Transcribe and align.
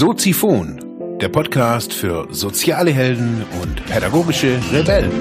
Soziphon, 0.00 1.18
der 1.20 1.28
Podcast 1.28 1.92
für 1.92 2.26
soziale 2.30 2.90
Helden 2.90 3.44
und 3.60 3.84
pädagogische 3.84 4.58
Rebellen. 4.72 5.12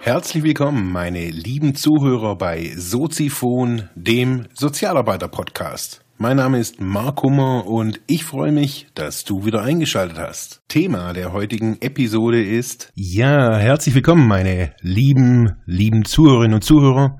Herzlich 0.00 0.44
willkommen, 0.44 0.92
meine 0.92 1.30
lieben 1.30 1.74
Zuhörer 1.74 2.36
bei 2.36 2.70
Soziphon, 2.76 3.88
dem 3.94 4.44
Sozialarbeiter-Podcast. 4.52 6.04
Mein 6.18 6.36
Name 6.36 6.58
ist 6.58 6.78
Mark 6.78 7.22
Hummer 7.22 7.66
und 7.66 8.02
ich 8.06 8.26
freue 8.26 8.52
mich, 8.52 8.88
dass 8.94 9.24
du 9.24 9.46
wieder 9.46 9.62
eingeschaltet 9.62 10.18
hast. 10.18 10.60
Thema 10.68 11.14
der 11.14 11.32
heutigen 11.32 11.80
Episode 11.80 12.44
ist, 12.44 12.92
ja, 12.94 13.56
herzlich 13.56 13.94
willkommen, 13.94 14.28
meine 14.28 14.74
lieben, 14.82 15.56
lieben 15.64 16.04
Zuhörerinnen 16.04 16.56
und 16.56 16.64
Zuhörer. 16.64 17.18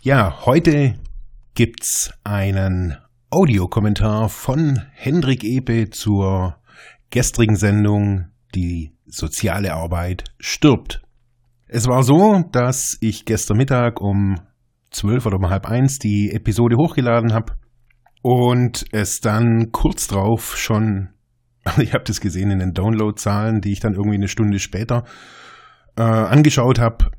Ja, 0.00 0.46
heute 0.46 0.94
gibt's 1.54 2.12
einen 2.24 2.96
Audiokommentar 3.30 4.28
von 4.28 4.80
Hendrik 4.94 5.44
Epe 5.44 5.90
zur 5.90 6.56
gestrigen 7.10 7.56
Sendung 7.56 8.28
Die 8.54 8.92
soziale 9.06 9.74
Arbeit 9.74 10.24
stirbt. 10.38 11.02
Es 11.66 11.86
war 11.86 12.02
so, 12.02 12.42
dass 12.52 12.96
ich 13.00 13.24
gestern 13.24 13.58
Mittag 13.58 14.00
um 14.00 14.36
zwölf 14.90 15.26
oder 15.26 15.36
um 15.36 15.48
halb 15.48 15.66
eins 15.66 15.98
die 15.98 16.30
Episode 16.32 16.76
hochgeladen 16.76 17.32
habe 17.32 17.54
und 18.22 18.84
es 18.92 19.20
dann 19.20 19.72
kurz 19.72 20.06
drauf 20.06 20.56
schon, 20.56 21.10
ich 21.78 21.92
habe 21.92 22.04
das 22.04 22.20
gesehen 22.20 22.50
in 22.50 22.58
den 22.60 22.72
Downloadzahlen, 22.72 23.60
die 23.60 23.72
ich 23.72 23.80
dann 23.80 23.94
irgendwie 23.94 24.16
eine 24.16 24.28
Stunde 24.28 24.58
später 24.58 25.04
äh, 25.96 26.02
angeschaut 26.02 26.78
habe, 26.78 27.10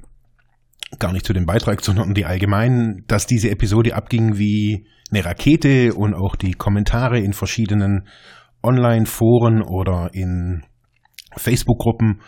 gar 0.99 1.11
nicht 1.11 1.25
zu 1.25 1.33
dem 1.33 1.45
Beitrag, 1.45 1.83
sondern 1.83 2.13
die 2.13 2.25
allgemeinen, 2.25 3.03
dass 3.07 3.25
diese 3.25 3.49
Episode 3.49 3.95
abging 3.95 4.37
wie 4.37 4.87
eine 5.11 5.25
Rakete 5.25 5.93
und 5.93 6.13
auch 6.13 6.35
die 6.35 6.53
Kommentare 6.53 7.19
in 7.19 7.33
verschiedenen 7.33 8.07
Online-Foren 8.63 9.61
oder 9.61 10.09
in 10.13 10.63
Facebook-Gruppen 11.35 12.21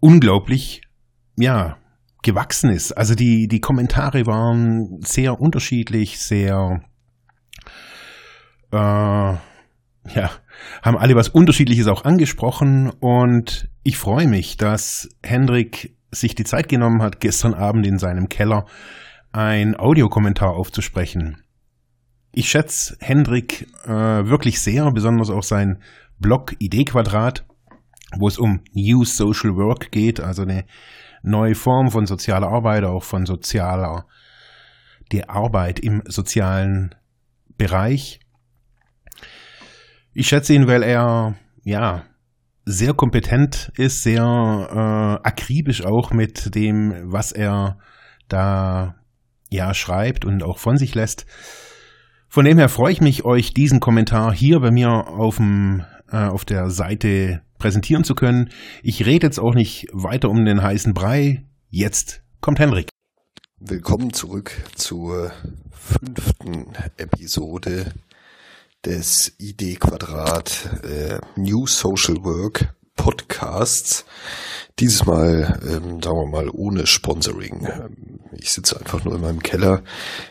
unglaublich, 0.00 0.82
ja, 1.36 1.78
gewachsen 2.22 2.70
ist. 2.70 2.92
Also 2.92 3.14
die, 3.14 3.48
die 3.48 3.60
Kommentare 3.60 4.26
waren 4.26 5.00
sehr 5.00 5.40
unterschiedlich, 5.40 6.18
sehr, 6.18 6.82
äh, 8.72 8.76
ja, 8.76 10.30
haben 10.82 10.98
alle 10.98 11.14
was 11.14 11.28
Unterschiedliches 11.28 11.88
auch 11.88 12.04
angesprochen 12.04 12.90
und 13.00 13.68
ich 13.82 13.96
freue 13.96 14.28
mich, 14.28 14.56
dass 14.56 15.08
Hendrik 15.22 15.96
sich 16.12 16.34
die 16.34 16.44
Zeit 16.44 16.68
genommen 16.68 17.02
hat, 17.02 17.20
gestern 17.20 17.54
Abend 17.54 17.86
in 17.86 17.98
seinem 17.98 18.28
Keller 18.28 18.66
ein 19.32 19.78
Audiokommentar 19.78 20.50
aufzusprechen. 20.50 21.42
Ich 22.32 22.50
schätze 22.50 22.96
Hendrik 23.00 23.66
äh, 23.84 23.88
wirklich 23.90 24.60
sehr, 24.60 24.90
besonders 24.92 25.30
auch 25.30 25.42
sein 25.42 25.82
Blog 26.18 26.54
Idee 26.58 26.84
Quadrat, 26.84 27.44
wo 28.16 28.28
es 28.28 28.38
um 28.38 28.60
New 28.72 29.04
Social 29.04 29.56
Work 29.56 29.90
geht, 29.90 30.20
also 30.20 30.42
eine 30.42 30.64
neue 31.22 31.54
Form 31.54 31.90
von 31.90 32.06
sozialer 32.06 32.48
Arbeit, 32.48 32.84
auch 32.84 33.02
von 33.02 33.26
sozialer, 33.26 34.06
der 35.12 35.30
Arbeit 35.30 35.80
im 35.80 36.02
sozialen 36.06 36.94
Bereich. 37.56 38.20
Ich 40.14 40.28
schätze 40.28 40.54
ihn, 40.54 40.66
weil 40.66 40.82
er, 40.82 41.36
ja, 41.64 42.04
sehr 42.64 42.94
kompetent 42.94 43.72
ist, 43.76 44.02
sehr 44.02 44.22
äh, 44.22 45.26
akribisch 45.28 45.84
auch 45.84 46.12
mit 46.12 46.54
dem, 46.54 46.94
was 47.04 47.32
er 47.32 47.78
da 48.28 48.96
ja 49.50 49.74
schreibt 49.74 50.24
und 50.24 50.42
auch 50.42 50.58
von 50.58 50.76
sich 50.76 50.94
lässt. 50.94 51.26
Von 52.28 52.44
dem 52.44 52.58
her 52.58 52.68
freue 52.68 52.92
ich 52.92 53.00
mich, 53.00 53.24
euch 53.24 53.52
diesen 53.52 53.80
Kommentar 53.80 54.32
hier 54.32 54.60
bei 54.60 54.70
mir 54.70 54.88
auf, 54.88 55.36
dem, 55.36 55.84
äh, 56.10 56.16
auf 56.16 56.44
der 56.44 56.70
Seite 56.70 57.42
präsentieren 57.58 58.04
zu 58.04 58.14
können. 58.14 58.48
Ich 58.82 59.04
rede 59.04 59.26
jetzt 59.26 59.38
auch 59.38 59.54
nicht 59.54 59.86
weiter 59.92 60.30
um 60.30 60.44
den 60.44 60.62
heißen 60.62 60.94
Brei. 60.94 61.44
Jetzt 61.68 62.22
kommt 62.40 62.58
Henrik. 62.58 62.88
Willkommen 63.60 64.12
zurück 64.12 64.52
zur 64.74 65.30
fünften 65.70 66.72
Episode 66.96 67.92
des 68.84 69.32
ID 69.38 69.78
Quadrat 69.78 70.80
äh, 70.82 71.18
New 71.36 71.66
Social 71.66 72.16
Work 72.24 72.74
Podcasts. 72.96 74.04
Dieses 74.78 75.06
Mal, 75.06 75.60
ähm, 75.62 76.02
sagen 76.02 76.16
wir 76.16 76.30
mal, 76.30 76.48
ohne 76.50 76.86
Sponsoring. 76.86 77.66
Ähm, 77.66 78.20
ich 78.32 78.52
sitze 78.52 78.78
einfach 78.78 79.04
nur 79.04 79.14
in 79.14 79.20
meinem 79.20 79.42
Keller. 79.42 79.82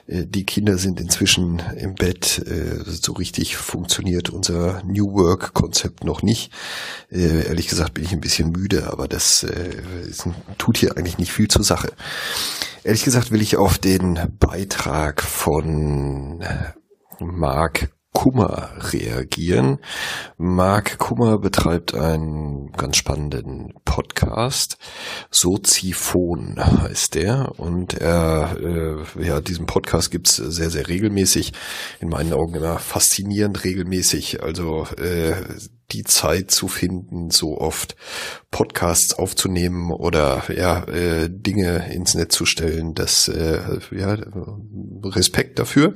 Äh, 0.07 0.25
die 0.25 0.45
Kinder 0.45 0.77
sind 0.77 0.99
inzwischen 0.99 1.61
im 1.77 1.95
Bett. 1.95 2.39
Äh, 2.39 2.83
so 2.85 3.13
richtig 3.13 3.57
funktioniert 3.57 4.29
unser 4.29 4.83
New 4.83 5.13
Work 5.13 5.53
Konzept 5.53 6.03
noch 6.03 6.21
nicht. 6.21 6.51
Äh, 7.09 7.47
ehrlich 7.47 7.67
gesagt 7.67 7.93
bin 7.93 8.03
ich 8.03 8.11
ein 8.11 8.21
bisschen 8.21 8.51
müde, 8.51 8.91
aber 8.91 9.07
das 9.07 9.43
äh, 9.43 10.07
ist, 10.07 10.27
tut 10.57 10.77
hier 10.77 10.97
eigentlich 10.97 11.17
nicht 11.17 11.31
viel 11.31 11.47
zur 11.47 11.63
Sache. 11.63 11.93
Ehrlich 12.83 13.03
gesagt 13.03 13.31
will 13.31 13.41
ich 13.41 13.57
auf 13.57 13.77
den 13.77 14.19
Beitrag 14.39 15.21
von 15.21 16.43
Mark 17.19 17.91
Kummer 18.13 18.71
reagieren. 18.91 19.79
Marc 20.37 20.97
Kummer 20.97 21.37
betreibt 21.37 21.95
einen 21.95 22.71
ganz 22.73 22.97
spannenden 22.97 23.73
Podcast. 23.85 24.77
Soziphon 25.29 26.57
heißt 26.59 27.15
der. 27.15 27.53
Und 27.57 27.93
er, 27.95 28.57
äh, 28.59 29.25
ja, 29.25 29.41
diesen 29.41 29.65
Podcast 29.65 30.11
gibt's 30.11 30.35
sehr, 30.35 30.69
sehr 30.69 30.87
regelmäßig. 30.87 31.53
In 31.99 32.09
meinen 32.09 32.33
Augen 32.33 32.55
immer 32.55 32.79
faszinierend 32.79 33.63
regelmäßig. 33.63 34.43
Also 34.43 34.85
äh, 34.97 35.33
die 35.91 36.03
Zeit 36.03 36.51
zu 36.51 36.67
finden, 36.67 37.29
so 37.31 37.57
oft 37.57 37.95
Podcasts 38.49 39.13
aufzunehmen 39.13 39.91
oder 39.91 40.43
ja 40.55 40.83
äh, 40.85 41.29
Dinge 41.29 41.91
ins 41.93 42.15
Netz 42.15 42.35
zu 42.35 42.45
stellen. 42.45 42.93
Das 42.93 43.27
äh, 43.27 43.59
ja 43.91 44.17
Respekt 45.03 45.59
dafür. 45.59 45.93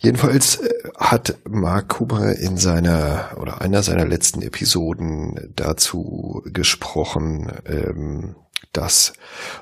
Jedenfalls 0.00 0.56
äh, 0.56 0.70
hat 0.98 1.38
Mark 1.48 1.88
Kummer 1.88 2.34
in 2.36 2.56
seiner 2.56 3.36
oder 3.40 3.60
einer 3.60 3.82
seiner 3.82 4.04
letzten 4.04 4.42
Episoden 4.42 5.52
dazu 5.54 6.42
gesprochen. 6.46 7.52
Ähm, 7.66 8.36
dass 8.72 9.14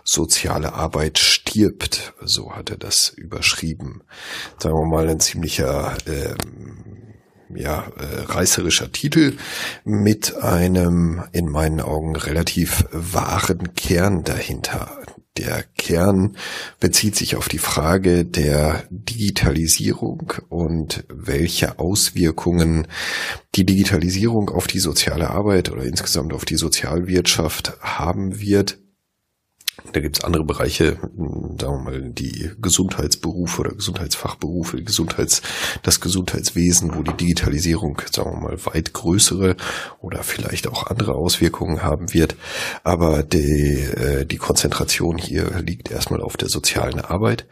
soziale 0.02 0.72
Arbeit 0.74 1.18
stirbt, 1.18 2.14
so 2.20 2.52
hat 2.52 2.70
er 2.70 2.76
das 2.76 3.08
überschrieben. 3.08 4.02
Sagen 4.58 4.74
wir 4.74 4.86
mal 4.86 5.08
ein 5.08 5.20
ziemlicher 5.20 5.96
ähm, 6.06 7.13
ja, 7.54 7.92
äh, 7.98 8.20
reißerischer 8.22 8.92
Titel 8.92 9.36
mit 9.84 10.36
einem 10.36 11.22
in 11.32 11.48
meinen 11.48 11.80
Augen 11.80 12.16
relativ 12.16 12.84
wahren 12.92 13.74
Kern 13.74 14.24
dahinter. 14.24 14.98
Der 15.36 15.64
Kern 15.76 16.36
bezieht 16.78 17.16
sich 17.16 17.34
auf 17.34 17.48
die 17.48 17.58
Frage 17.58 18.24
der 18.24 18.84
Digitalisierung 18.90 20.32
und 20.48 21.04
welche 21.08 21.80
Auswirkungen 21.80 22.86
die 23.56 23.66
Digitalisierung 23.66 24.50
auf 24.50 24.68
die 24.68 24.78
soziale 24.78 25.30
Arbeit 25.30 25.72
oder 25.72 25.82
insgesamt 25.82 26.32
auf 26.32 26.44
die 26.44 26.54
Sozialwirtschaft 26.54 27.80
haben 27.80 28.38
wird 28.38 28.78
da 29.92 30.00
gibt's 30.00 30.22
andere 30.22 30.44
Bereiche, 30.44 30.98
hm, 31.00 31.56
sagen 31.60 31.84
wir 31.84 31.90
mal, 31.90 32.10
die 32.10 32.50
Gesundheitsberufe 32.60 33.60
oder 33.60 33.74
Gesundheitsfachberufe, 33.74 34.82
Gesundheits, 34.82 35.42
das 35.82 36.00
Gesundheitswesen, 36.00 36.94
wo 36.94 37.02
die 37.02 37.16
Digitalisierung, 37.16 38.00
sagen 38.10 38.32
wir 38.32 38.50
mal, 38.50 38.66
weit 38.66 38.92
größere 38.92 39.56
oder 40.00 40.22
vielleicht 40.22 40.68
auch 40.68 40.86
andere 40.86 41.14
Auswirkungen 41.14 41.82
haben 41.82 42.12
wird. 42.12 42.36
Aber 42.82 43.22
die, 43.22 43.80
äh, 43.80 44.24
die 44.26 44.36
Konzentration 44.38 45.18
hier 45.18 45.60
liegt 45.60 45.90
erstmal 45.90 46.22
auf 46.22 46.36
der 46.36 46.48
sozialen 46.48 47.00
Arbeit. 47.00 47.46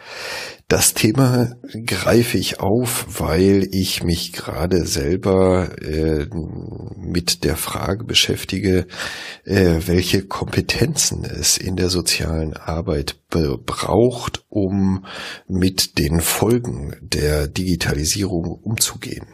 Das 0.69 0.94
Thema 0.94 1.55
greife 1.85 2.38
ich 2.38 2.61
auf, 2.61 3.20
weil 3.20 3.69
ich 3.73 4.03
mich 4.03 4.32
gerade 4.32 4.87
selber 4.87 5.70
äh, 5.82 6.26
mit 6.97 7.44
der 7.44 7.56
Frage 7.56 8.05
beschäftige, 8.05 8.87
äh, 9.44 9.81
welche 9.87 10.25
Kompetenzen 10.25 11.25
es 11.25 11.59
in 11.59 11.76
der 11.76 11.91
sozialen 11.91 12.55
Arbeit 12.56 13.17
braucht, 13.29 14.44
um 14.49 15.05
mit 15.47 15.99
den 15.99 16.20
Folgen 16.20 16.97
der 17.03 17.49
Digitalisierung 17.49 18.47
umzugehen. 18.47 19.26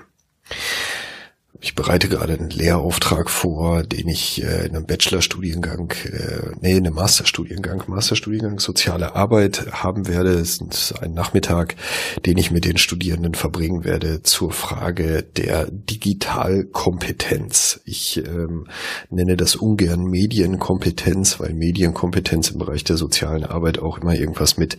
Ich 1.60 1.75
bereite 1.75 2.08
gerade 2.08 2.34
einen 2.34 2.50
Lehrauftrag 2.50 3.28
vor, 3.28 3.82
den 3.82 4.06
ich 4.06 4.44
äh, 4.44 4.66
in 4.66 4.76
einem 4.76 4.87
Bachelorstudiengang, 4.87 5.93
äh, 6.05 6.52
nee, 6.60 6.76
in 6.76 6.87
einem 6.87 6.94
Masterstudiengang, 6.94 7.82
Masterstudiengang 7.88 8.60
Soziale 8.60 9.16
Arbeit 9.16 9.66
haben 9.72 10.06
werde. 10.06 10.34
Es 10.34 10.60
ist 10.60 10.93
ein 11.02 11.14
Nachmittag, 11.14 11.75
den 12.26 12.38
ich 12.38 12.52
mit 12.52 12.64
den 12.64 12.78
Studierenden 12.78 13.34
verbringen 13.34 13.82
werde 13.82 14.22
zur 14.22 14.52
Frage 14.52 15.25
der 15.37 15.66
Digitalkompetenz. 15.69 17.81
Ich 17.84 18.19
ähm, 18.19 18.69
nenne 19.10 19.37
das 19.37 19.56
ungern 19.56 20.05
Medienkompetenz, 20.05 21.40
weil 21.40 21.55
Medienkompetenz 21.55 22.50
im 22.50 22.58
Bereich 22.58 22.84
der 22.84 22.96
sozialen 22.96 23.43
Arbeit 23.43 23.81
auch 23.81 23.99
immer 23.99 24.14
irgendwas 24.14 24.58
mit 24.58 24.78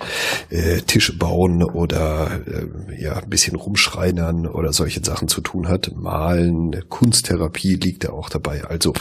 äh, 0.49 0.79
Tische 0.81 1.17
bauen 1.17 1.61
oder 1.61 2.39
äh, 2.47 2.67
ja 3.01 3.17
ein 3.17 3.29
bisschen 3.29 3.57
rumschreinern 3.57 4.47
oder 4.47 4.71
solche 4.71 5.03
Sachen 5.03 5.27
zu 5.27 5.41
tun 5.41 5.67
hat. 5.67 5.91
Malen, 5.93 6.68
Kunsttherapie 6.87 7.75
liegt 7.75 8.03
da 8.03 8.09
auch 8.09 8.29
dabei. 8.29 8.63
Also 8.63 8.93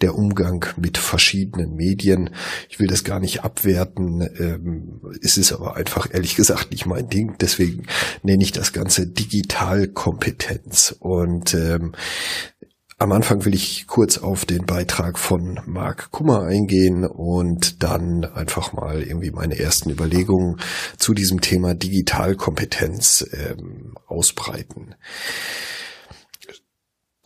der 0.00 0.14
Umgang 0.14 0.66
mit 0.76 0.98
verschiedenen 0.98 1.74
Medien. 1.74 2.30
Ich 2.68 2.78
will 2.78 2.86
das 2.86 3.04
gar 3.04 3.20
nicht 3.20 3.44
abwerten. 3.44 4.28
Ähm, 4.38 5.00
es 5.22 5.36
ist 5.36 5.52
aber 5.52 5.76
einfach 5.76 6.08
ehrlich 6.12 6.36
gesagt 6.36 6.70
nicht 6.70 6.86
mein 6.86 7.08
Ding. 7.08 7.36
Deswegen 7.40 7.86
nenne 8.22 8.42
ich 8.42 8.52
das 8.52 8.72
Ganze 8.72 9.06
Digitalkompetenz. 9.06 10.96
Und 11.00 11.54
ähm, 11.54 11.92
am 12.96 13.10
Anfang 13.10 13.44
will 13.44 13.54
ich 13.54 13.86
kurz 13.86 14.18
auf 14.18 14.44
den 14.44 14.66
Beitrag 14.66 15.18
von 15.18 15.60
Marc 15.66 16.10
Kummer 16.12 16.44
eingehen 16.44 17.04
und 17.04 17.82
dann 17.82 18.24
einfach 18.24 18.72
mal 18.72 19.02
irgendwie 19.02 19.32
meine 19.32 19.58
ersten 19.58 19.90
Überlegungen 19.90 20.60
zu 20.96 21.12
diesem 21.12 21.40
Thema 21.40 21.74
Digitalkompetenz 21.74 23.26
ähm, 23.32 23.94
ausbreiten. 24.06 24.94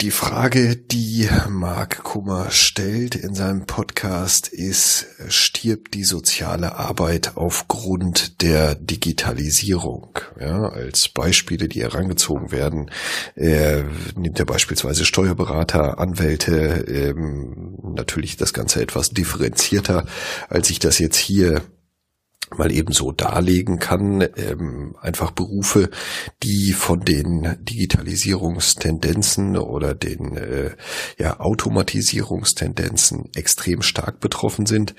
Die 0.00 0.12
Frage, 0.12 0.76
die 0.76 1.28
Marc 1.48 2.04
Kummer 2.04 2.52
stellt 2.52 3.16
in 3.16 3.34
seinem 3.34 3.66
Podcast 3.66 4.46
ist, 4.46 5.06
stirbt 5.26 5.92
die 5.94 6.04
soziale 6.04 6.76
Arbeit 6.76 7.32
aufgrund 7.34 8.40
der 8.40 8.76
Digitalisierung? 8.76 10.20
Ja, 10.38 10.68
als 10.68 11.08
Beispiele, 11.08 11.66
die 11.66 11.82
herangezogen 11.82 12.52
werden, 12.52 12.92
äh, 13.34 13.82
nimmt 14.14 14.38
er 14.38 14.44
beispielsweise 14.44 15.04
Steuerberater, 15.04 15.98
Anwälte, 15.98 16.84
ähm, 16.86 17.76
natürlich 17.82 18.36
das 18.36 18.52
Ganze 18.52 18.80
etwas 18.80 19.10
differenzierter, 19.10 20.06
als 20.48 20.70
ich 20.70 20.78
das 20.78 21.00
jetzt 21.00 21.16
hier 21.16 21.62
mal 22.58 22.72
eben 22.72 22.92
so 22.92 23.12
darlegen 23.12 23.78
kann, 23.78 24.26
ähm, 24.36 24.96
einfach 25.00 25.30
Berufe, 25.30 25.90
die 26.42 26.72
von 26.72 27.00
den 27.00 27.56
Digitalisierungstendenzen 27.60 29.56
oder 29.56 29.94
den 29.94 30.36
äh, 30.36 30.70
ja, 31.18 31.40
Automatisierungstendenzen 31.40 33.30
extrem 33.34 33.82
stark 33.82 34.20
betroffen 34.20 34.66
sind. 34.66 34.94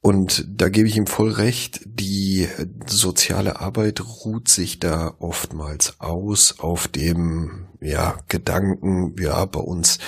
Und 0.00 0.44
da 0.48 0.68
gebe 0.68 0.86
ich 0.86 0.98
ihm 0.98 1.06
voll 1.06 1.30
recht, 1.30 1.80
die 1.86 2.46
soziale 2.84 3.60
Arbeit 3.60 4.02
ruht 4.02 4.48
sich 4.48 4.78
da 4.78 5.14
oftmals 5.18 5.98
aus 5.98 6.58
auf 6.58 6.88
dem 6.88 7.68
ja, 7.80 8.18
Gedanken, 8.28 9.14
ja, 9.18 9.44
bei 9.44 9.60
uns 9.60 9.98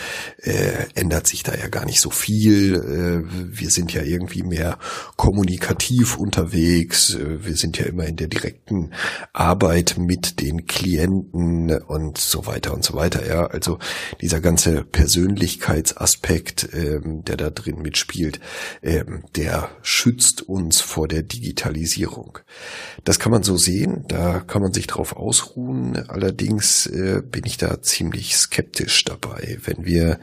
äh, 0.43 0.87
ändert 0.95 1.27
sich 1.27 1.43
da 1.43 1.55
ja 1.55 1.69
gar 1.69 1.85
nicht 1.85 2.01
so 2.01 2.11
viel. 2.11 2.75
Äh, 2.75 3.59
wir 3.59 3.71
sind 3.71 3.93
ja 3.93 4.03
irgendwie 4.03 4.43
mehr 4.43 4.79
kommunikativ 5.17 6.17
unterwegs. 6.17 7.15
Äh, 7.15 7.45
wir 7.45 7.57
sind 7.57 7.79
ja 7.79 7.87
immer 7.87 8.07
in 8.07 8.17
der 8.17 8.29
direkten 8.29 8.93
Arbeit 9.33 9.97
mit 9.99 10.41
den 10.41 10.67
Klienten 10.67 11.71
und 11.83 12.19
so 12.19 12.47
weiter 12.47 12.75
und 12.75 12.85
so 12.85 12.95
weiter. 12.95 13.27
Ja, 13.27 13.47
also 13.47 13.79
dieser 14.21 14.41
ganze 14.41 14.85
Persönlichkeitsaspekt, 14.85 16.69
ähm, 16.73 17.25
der 17.25 17.37
da 17.37 17.51
drin 17.51 17.83
mitspielt, 17.83 18.41
ähm, 18.83 19.25
der 19.35 19.71
schützt 19.83 20.43
uns 20.43 20.81
vor 20.81 21.09
der 21.09 21.23
Digitalisierung. 21.23 22.39
Das 23.05 23.19
kann 23.19 23.33
man 23.33 23.43
so 23.43 23.57
sehen. 23.57 24.05
Da 24.09 24.41
kann 24.41 24.63
man 24.63 24.73
sich 24.73 24.87
drauf 24.87 25.17
ausruhen. 25.17 26.09
Allerdings 26.09 26.87
äh, 26.87 27.23
bin 27.23 27.45
ich 27.45 27.56
da 27.59 27.67
da 27.67 27.83
ziemlich 27.83 28.37
skeptisch 28.37 29.05
dabei. 29.05 29.59
Wenn 29.65 29.85
wir 29.85 30.19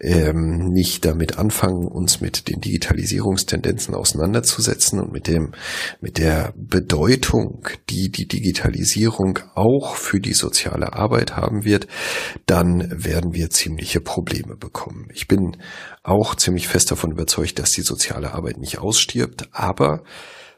ähm, 0.00 0.68
nicht 0.72 1.04
damit 1.04 1.38
anfangen, 1.38 1.86
uns 1.86 2.20
mit 2.20 2.48
den 2.48 2.60
Digitalisierungstendenzen 2.60 3.94
auseinanderzusetzen 3.94 5.00
und 5.00 5.12
mit 5.12 5.26
dem, 5.26 5.52
mit 6.00 6.18
der 6.18 6.52
Bedeutung, 6.56 7.68
die 7.90 8.10
die 8.10 8.26
Digitalisierung 8.26 9.40
auch 9.54 9.96
für 9.96 10.20
die 10.20 10.34
soziale 10.34 10.92
Arbeit 10.92 11.36
haben 11.36 11.64
wird, 11.64 11.86
dann 12.46 12.88
werden 12.90 13.34
wir 13.34 13.50
ziemliche 13.50 14.00
Probleme 14.00 14.56
bekommen. 14.56 15.08
Ich 15.12 15.26
bin 15.26 15.56
auch 16.02 16.34
ziemlich 16.34 16.68
fest 16.68 16.90
davon 16.90 17.12
überzeugt, 17.12 17.58
dass 17.58 17.70
die 17.70 17.82
soziale 17.82 18.34
Arbeit 18.34 18.58
nicht 18.58 18.78
ausstirbt, 18.78 19.48
aber 19.52 20.04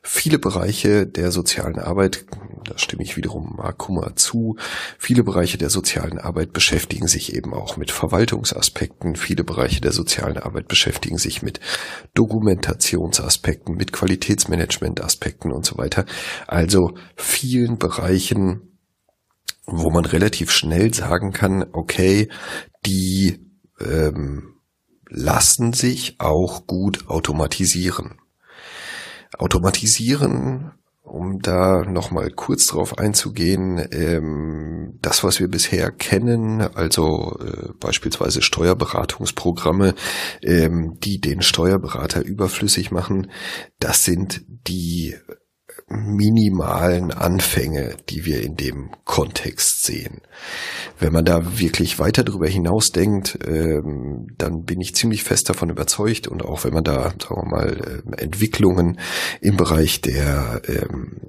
viele 0.07 0.39
Bereiche 0.39 1.07
der 1.07 1.33
sozialen 1.33 1.79
Arbeit, 1.79 2.25
da 2.65 2.79
stimme 2.79 3.03
ich 3.03 3.17
wiederum 3.17 3.57
Mark 3.57 3.79
Kummer 3.79 4.15
zu, 4.15 4.57
viele 4.99 5.25
Bereiche 5.25 5.59
der 5.59 5.69
sozialen 5.69 6.19
Arbeit 6.19 6.53
beschäftigen 6.53 7.09
sich 7.09 7.35
eben 7.35 7.53
auch 7.53 7.77
mit 7.77 7.91
Verwaltungsaspekten, 7.91 9.17
viele 9.17 9.45
Bereiche 9.45 9.81
der 9.81 9.93
sozialen 9.93 10.39
Arbeit 10.39 10.69
beschäftigen 10.69 11.19
sich 11.19 11.43
mit 11.43 11.61
Dokumentationsaspekten, 12.15 13.75
mit 13.77 13.93
Qualitätsmanagementaspekten 13.93 15.53
und 15.53 15.67
so 15.67 15.77
weiter. 15.77 16.07
Also 16.47 16.95
vielen 17.17 17.79
Bereichen, 17.79 18.79
wo 19.67 19.91
man 19.91 20.05
relativ 20.05 20.53
schnell 20.53 20.95
sagen 20.95 21.33
kann, 21.33 21.67
okay, 21.73 22.29
die 22.87 23.41
ähm, 23.81 24.55
lassen 25.09 25.73
sich 25.73 26.17
auch 26.19 26.67
gut 26.67 27.09
automatisieren. 27.09 28.21
Automatisieren, 29.39 30.73
um 31.03 31.41
da 31.41 31.85
nochmal 31.85 32.31
kurz 32.31 32.67
drauf 32.67 32.99
einzugehen, 32.99 33.87
ähm, 33.93 34.99
das, 35.03 35.23
was 35.23 35.39
wir 35.39 35.49
bisher 35.49 35.91
kennen, 35.93 36.61
also 36.61 37.39
äh, 37.41 37.69
beispielsweise 37.79 38.43
Steuerberatungsprogramme, 38.43 39.95
ähm, 40.43 40.99
die 40.99 41.21
den 41.21 41.43
Steuerberater 41.43 42.25
überflüssig 42.25 42.91
machen, 42.91 43.31
das 43.79 44.05
sind 44.05 44.45
die 44.49 45.15
minimalen 45.89 47.13
Anfänge, 47.13 47.97
die 48.09 48.25
wir 48.25 48.43
in 48.43 48.57
dem 48.57 48.91
Kontext 49.05 49.85
sehen. 49.85 50.21
Wenn 50.99 51.13
man 51.13 51.25
da 51.25 51.61
wirklich 51.61 52.01
weiter 52.01 52.25
darüber 52.25 52.49
hinausdenkt, 52.49 53.39
ähm, 53.47 54.27
dann 54.37 54.65
bin 54.65 54.81
ich 54.81 54.97
ziemlich 54.97 55.23
fest 55.23 55.49
davon 55.49 55.71
überzeugt 55.71 56.27
und 56.27 56.45
auch 56.45 56.65
wenn 56.65 56.75
man 56.75 56.83
da, 56.83 57.11
sagen 57.11 57.43
wir 57.43 57.49
mal, 57.49 58.03
äh, 58.19 58.23
Entwicklungen 58.23 58.99
im 59.41 59.57
Bereich 59.57 60.01
der 60.01 60.61
ähm, 60.67 61.21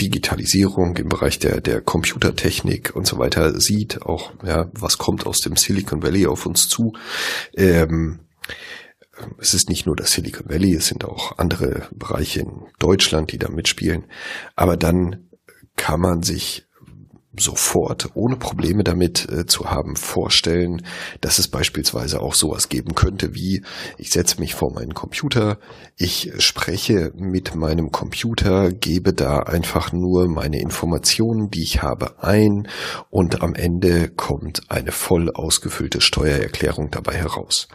Digitalisierung, 0.00 0.96
im 0.96 1.08
Bereich 1.08 1.38
der, 1.38 1.60
der 1.60 1.80
Computertechnik 1.82 2.96
und 2.96 3.06
so 3.06 3.18
weiter 3.18 3.60
sieht, 3.60 4.02
auch 4.02 4.32
ja, 4.44 4.68
was 4.72 4.98
kommt 4.98 5.26
aus 5.26 5.40
dem 5.40 5.54
Silicon 5.54 6.02
Valley 6.02 6.26
auf 6.26 6.46
uns 6.46 6.68
zu, 6.68 6.92
ähm, 7.56 8.20
es 9.38 9.54
ist 9.54 9.68
nicht 9.68 9.86
nur 9.86 9.96
das 9.96 10.12
Silicon 10.12 10.48
Valley, 10.48 10.74
es 10.74 10.88
sind 10.88 11.04
auch 11.04 11.38
andere 11.38 11.88
Bereiche 11.94 12.40
in 12.40 12.66
Deutschland, 12.78 13.32
die 13.32 13.38
da 13.38 13.48
mitspielen. 13.48 14.04
Aber 14.54 14.76
dann 14.76 15.28
kann 15.76 16.00
man 16.00 16.22
sich 16.22 16.66
sofort, 17.38 18.10
ohne 18.14 18.36
Probleme 18.36 18.82
damit 18.82 19.28
äh, 19.30 19.46
zu 19.46 19.70
haben, 19.70 19.96
vorstellen, 19.96 20.82
dass 21.20 21.38
es 21.38 21.48
beispielsweise 21.48 22.20
auch 22.20 22.34
sowas 22.34 22.68
geben 22.68 22.94
könnte 22.94 23.34
wie, 23.34 23.62
ich 23.98 24.10
setze 24.10 24.40
mich 24.40 24.54
vor 24.54 24.72
meinen 24.72 24.94
Computer, 24.94 25.58
ich 25.96 26.32
spreche 26.38 27.12
mit 27.14 27.54
meinem 27.54 27.90
Computer, 27.90 28.70
gebe 28.70 29.12
da 29.12 29.40
einfach 29.40 29.92
nur 29.92 30.28
meine 30.28 30.60
Informationen, 30.60 31.50
die 31.50 31.62
ich 31.62 31.82
habe, 31.82 32.22
ein 32.22 32.68
und 33.10 33.42
am 33.42 33.54
Ende 33.54 34.08
kommt 34.08 34.70
eine 34.70 34.92
voll 34.92 35.30
ausgefüllte 35.30 36.00
Steuererklärung 36.00 36.90
dabei 36.90 37.14
heraus. 37.14 37.68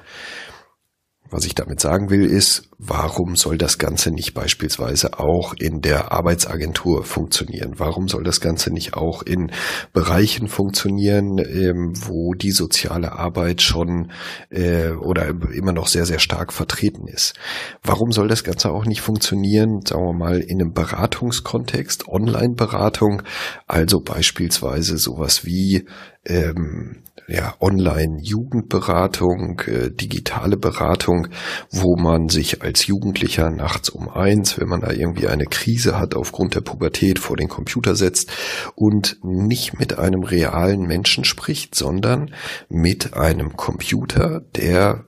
Was 1.31 1.45
ich 1.45 1.55
damit 1.55 1.79
sagen 1.79 2.09
will, 2.09 2.25
ist, 2.25 2.69
warum 2.77 3.37
soll 3.37 3.57
das 3.57 3.77
Ganze 3.77 4.11
nicht 4.11 4.33
beispielsweise 4.33 5.17
auch 5.17 5.53
in 5.53 5.79
der 5.79 6.11
Arbeitsagentur 6.11 7.05
funktionieren? 7.05 7.75
Warum 7.77 8.09
soll 8.09 8.23
das 8.23 8.41
Ganze 8.41 8.69
nicht 8.69 8.95
auch 8.95 9.23
in 9.23 9.49
Bereichen 9.93 10.49
funktionieren, 10.49 11.37
ähm, 11.37 11.93
wo 11.95 12.33
die 12.33 12.51
soziale 12.51 13.13
Arbeit 13.13 13.61
schon 13.61 14.11
äh, 14.49 14.89
oder 14.89 15.29
immer 15.53 15.71
noch 15.71 15.87
sehr, 15.87 16.05
sehr 16.05 16.19
stark 16.19 16.51
vertreten 16.51 17.07
ist? 17.07 17.33
Warum 17.81 18.11
soll 18.11 18.27
das 18.27 18.43
Ganze 18.43 18.69
auch 18.69 18.85
nicht 18.85 18.99
funktionieren, 18.99 19.79
sagen 19.87 20.03
wir 20.03 20.13
mal, 20.13 20.41
in 20.41 20.59
einem 20.59 20.73
Beratungskontext, 20.73 22.09
Online-Beratung, 22.09 23.21
also 23.67 24.01
beispielsweise 24.01 24.97
sowas 24.97 25.45
wie 25.45 25.85
ähm, 26.25 27.03
ja, 27.31 27.55
Online-Jugendberatung, 27.59 29.61
äh, 29.61 29.89
digitale 29.89 30.57
Beratung, 30.57 31.29
wo 31.69 31.95
man 31.95 32.29
sich 32.29 32.61
als 32.61 32.85
Jugendlicher 32.87 33.49
nachts 33.49 33.89
um 33.89 34.09
eins, 34.09 34.59
wenn 34.59 34.67
man 34.67 34.81
da 34.81 34.91
irgendwie 34.91 35.27
eine 35.27 35.45
Krise 35.45 35.97
hat 35.97 36.15
aufgrund 36.15 36.55
der 36.55 36.61
Pubertät, 36.61 37.19
vor 37.19 37.37
den 37.37 37.47
Computer 37.47 37.95
setzt 37.95 38.31
und 38.75 39.17
nicht 39.23 39.79
mit 39.79 39.97
einem 39.97 40.23
realen 40.23 40.81
Menschen 40.81 41.23
spricht, 41.23 41.75
sondern 41.75 42.33
mit 42.69 43.13
einem 43.13 43.55
Computer, 43.55 44.41
der 44.55 45.05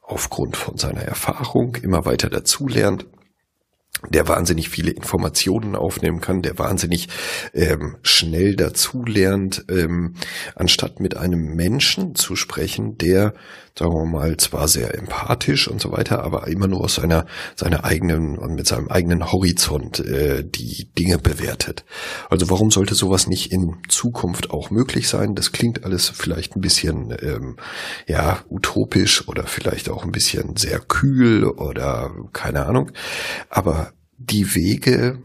aufgrund 0.00 0.56
von 0.56 0.78
seiner 0.78 1.02
Erfahrung 1.02 1.76
immer 1.82 2.06
weiter 2.06 2.30
dazulernt 2.30 3.06
der 4.10 4.28
wahnsinnig 4.28 4.68
viele 4.68 4.90
Informationen 4.90 5.74
aufnehmen 5.74 6.20
kann, 6.20 6.42
der 6.42 6.58
wahnsinnig 6.58 7.08
ähm, 7.54 7.96
schnell 8.02 8.54
dazulernt, 8.56 9.64
ähm, 9.70 10.14
anstatt 10.54 11.00
mit 11.00 11.16
einem 11.16 11.54
Menschen 11.54 12.14
zu 12.14 12.36
sprechen, 12.36 12.98
der, 12.98 13.34
sagen 13.78 13.92
wir 13.92 14.06
mal, 14.06 14.36
zwar 14.38 14.68
sehr 14.68 14.94
empathisch 14.96 15.68
und 15.68 15.80
so 15.80 15.92
weiter, 15.92 16.24
aber 16.24 16.46
immer 16.48 16.66
nur 16.66 16.82
aus 16.82 16.94
seiner, 16.94 17.26
seiner 17.56 17.84
eigenen 17.84 18.38
und 18.38 18.54
mit 18.54 18.66
seinem 18.66 18.88
eigenen 18.88 19.30
Horizont 19.30 20.00
äh, 20.00 20.44
die 20.44 20.88
Dinge 20.98 21.18
bewertet. 21.18 21.84
Also 22.30 22.48
warum 22.48 22.70
sollte 22.70 22.94
sowas 22.94 23.26
nicht 23.26 23.52
in 23.52 23.76
Zukunft 23.88 24.50
auch 24.50 24.70
möglich 24.70 25.08
sein? 25.08 25.34
Das 25.34 25.52
klingt 25.52 25.84
alles 25.84 26.08
vielleicht 26.08 26.56
ein 26.56 26.60
bisschen 26.60 27.14
ähm, 27.20 27.56
ja 28.06 28.38
utopisch 28.48 29.28
oder 29.28 29.46
vielleicht 29.46 29.90
auch 29.90 30.04
ein 30.04 30.12
bisschen 30.12 30.56
sehr 30.56 30.80
kühl 30.80 31.44
oder 31.44 32.10
keine 32.32 32.66
Ahnung, 32.66 32.92
aber 33.50 33.92
die 34.18 34.54
Wege, 34.54 35.22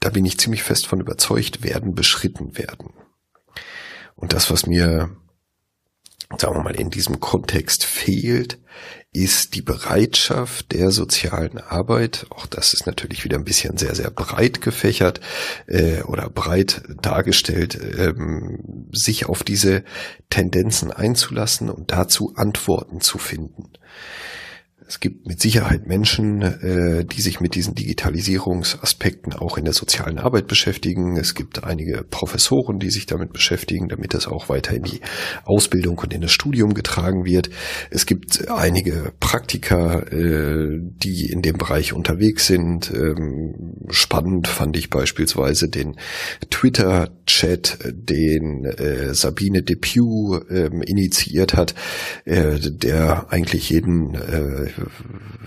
da 0.00 0.10
bin 0.10 0.24
ich 0.24 0.38
ziemlich 0.38 0.62
fest 0.62 0.86
von 0.86 1.00
überzeugt, 1.00 1.62
werden 1.62 1.94
beschritten 1.94 2.56
werden. 2.56 2.94
Und 4.14 4.32
das, 4.32 4.50
was 4.50 4.66
mir, 4.66 5.10
sagen 6.36 6.56
wir 6.56 6.62
mal, 6.62 6.76
in 6.78 6.90
diesem 6.90 7.20
Kontext 7.20 7.84
fehlt, 7.84 8.58
ist 9.12 9.54
die 9.54 9.62
Bereitschaft 9.62 10.72
der 10.72 10.90
sozialen 10.90 11.58
Arbeit, 11.58 12.26
auch 12.28 12.46
das 12.46 12.74
ist 12.74 12.86
natürlich 12.86 13.24
wieder 13.24 13.38
ein 13.38 13.44
bisschen 13.44 13.78
sehr, 13.78 13.94
sehr 13.94 14.10
breit 14.10 14.60
gefächert 14.60 15.20
äh, 15.66 16.02
oder 16.02 16.28
breit 16.28 16.82
dargestellt, 17.00 17.78
ähm, 17.98 18.88
sich 18.92 19.26
auf 19.26 19.42
diese 19.42 19.82
Tendenzen 20.28 20.92
einzulassen 20.92 21.70
und 21.70 21.90
dazu 21.90 22.34
Antworten 22.36 23.00
zu 23.00 23.16
finden. 23.18 23.72
Es 24.88 25.00
gibt 25.00 25.26
mit 25.28 25.38
Sicherheit 25.38 25.86
Menschen, 25.86 26.40
äh, 26.40 27.04
die 27.04 27.20
sich 27.20 27.40
mit 27.40 27.54
diesen 27.54 27.74
Digitalisierungsaspekten 27.74 29.34
auch 29.34 29.58
in 29.58 29.64
der 29.64 29.74
sozialen 29.74 30.18
Arbeit 30.18 30.46
beschäftigen. 30.46 31.18
Es 31.18 31.34
gibt 31.34 31.62
einige 31.62 32.04
Professoren, 32.08 32.78
die 32.78 32.88
sich 32.88 33.04
damit 33.04 33.34
beschäftigen, 33.34 33.88
damit 33.88 34.14
das 34.14 34.26
auch 34.26 34.48
weiter 34.48 34.74
in 34.74 34.84
die 34.84 35.02
Ausbildung 35.44 35.98
und 35.98 36.14
in 36.14 36.22
das 36.22 36.32
Studium 36.32 36.72
getragen 36.72 37.26
wird. 37.26 37.50
Es 37.90 38.06
gibt 38.06 38.48
einige 38.48 39.12
Praktiker, 39.20 40.10
äh, 40.10 40.78
die 40.80 41.30
in 41.30 41.42
dem 41.42 41.58
Bereich 41.58 41.92
unterwegs 41.92 42.46
sind. 42.46 42.90
Ähm, 42.90 43.74
spannend 43.90 44.48
fand 44.48 44.74
ich 44.78 44.88
beispielsweise 44.88 45.68
den 45.68 45.96
Twitter-Chat, 46.48 47.78
den 47.92 48.64
äh, 48.64 49.12
Sabine 49.12 49.62
Depew 49.62 50.38
ähm, 50.48 50.80
initiiert 50.80 51.52
hat, 51.52 51.74
äh, 52.24 52.58
der 52.58 53.30
eigentlich 53.30 53.68
jeden 53.68 54.14
äh, 54.14 54.77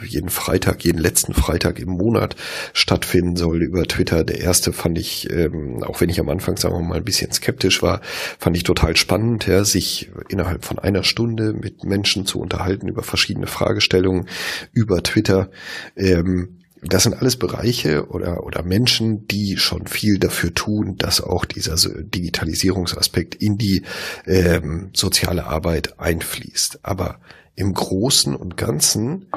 jeden 0.06 0.30
Freitag, 0.30 0.84
jeden 0.84 1.00
letzten 1.00 1.34
Freitag 1.34 1.80
im 1.80 1.90
Monat 1.90 2.36
stattfinden 2.74 3.36
soll 3.36 3.62
über 3.64 3.84
Twitter. 3.84 4.24
Der 4.24 4.40
erste 4.40 4.74
fand 4.74 4.98
ich, 4.98 5.30
ähm, 5.32 5.84
auch 5.84 6.02
wenn 6.02 6.10
ich 6.10 6.20
am 6.20 6.30
Anfang, 6.30 6.58
sagen 6.58 6.76
wir 6.76 6.82
mal, 6.82 6.98
ein 6.98 7.04
bisschen 7.04 7.32
skeptisch 7.32 7.82
war, 7.82 8.02
fand 8.40 8.56
ich 8.58 8.64
total 8.64 8.96
spannend, 8.96 9.48
ja, 9.48 9.64
sich 9.64 10.12
innerhalb 10.30 10.66
von 10.66 10.80
einer 10.80 11.04
Stunde 11.04 11.54
mit 11.54 11.84
Menschen 11.84 12.26
zu 12.26 12.40
unterhalten 12.40 12.88
über 12.88 13.04
verschiedene 13.04 13.48
Fragestellungen 13.48 14.28
über 14.74 15.04
Twitter. 15.04 15.50
Ähm, 15.96 16.58
das 16.84 17.04
sind 17.04 17.14
alles 17.14 17.38
Bereiche 17.38 18.08
oder, 18.08 18.44
oder 18.44 18.64
Menschen, 18.64 19.28
die 19.28 19.58
schon 19.58 19.86
viel 19.86 20.18
dafür 20.18 20.54
tun, 20.54 20.98
dass 20.98 21.22
auch 21.22 21.46
dieser 21.46 21.76
Digitalisierungsaspekt 21.78 23.36
in 23.36 23.58
die 23.58 23.84
ähm, 24.26 24.90
soziale 24.94 25.46
Arbeit 25.46 26.00
einfließt. 26.00 26.80
Aber 26.82 27.20
im 27.56 27.74
Großen 27.74 28.36
und 28.36 28.58
Ganzen, 28.58 29.28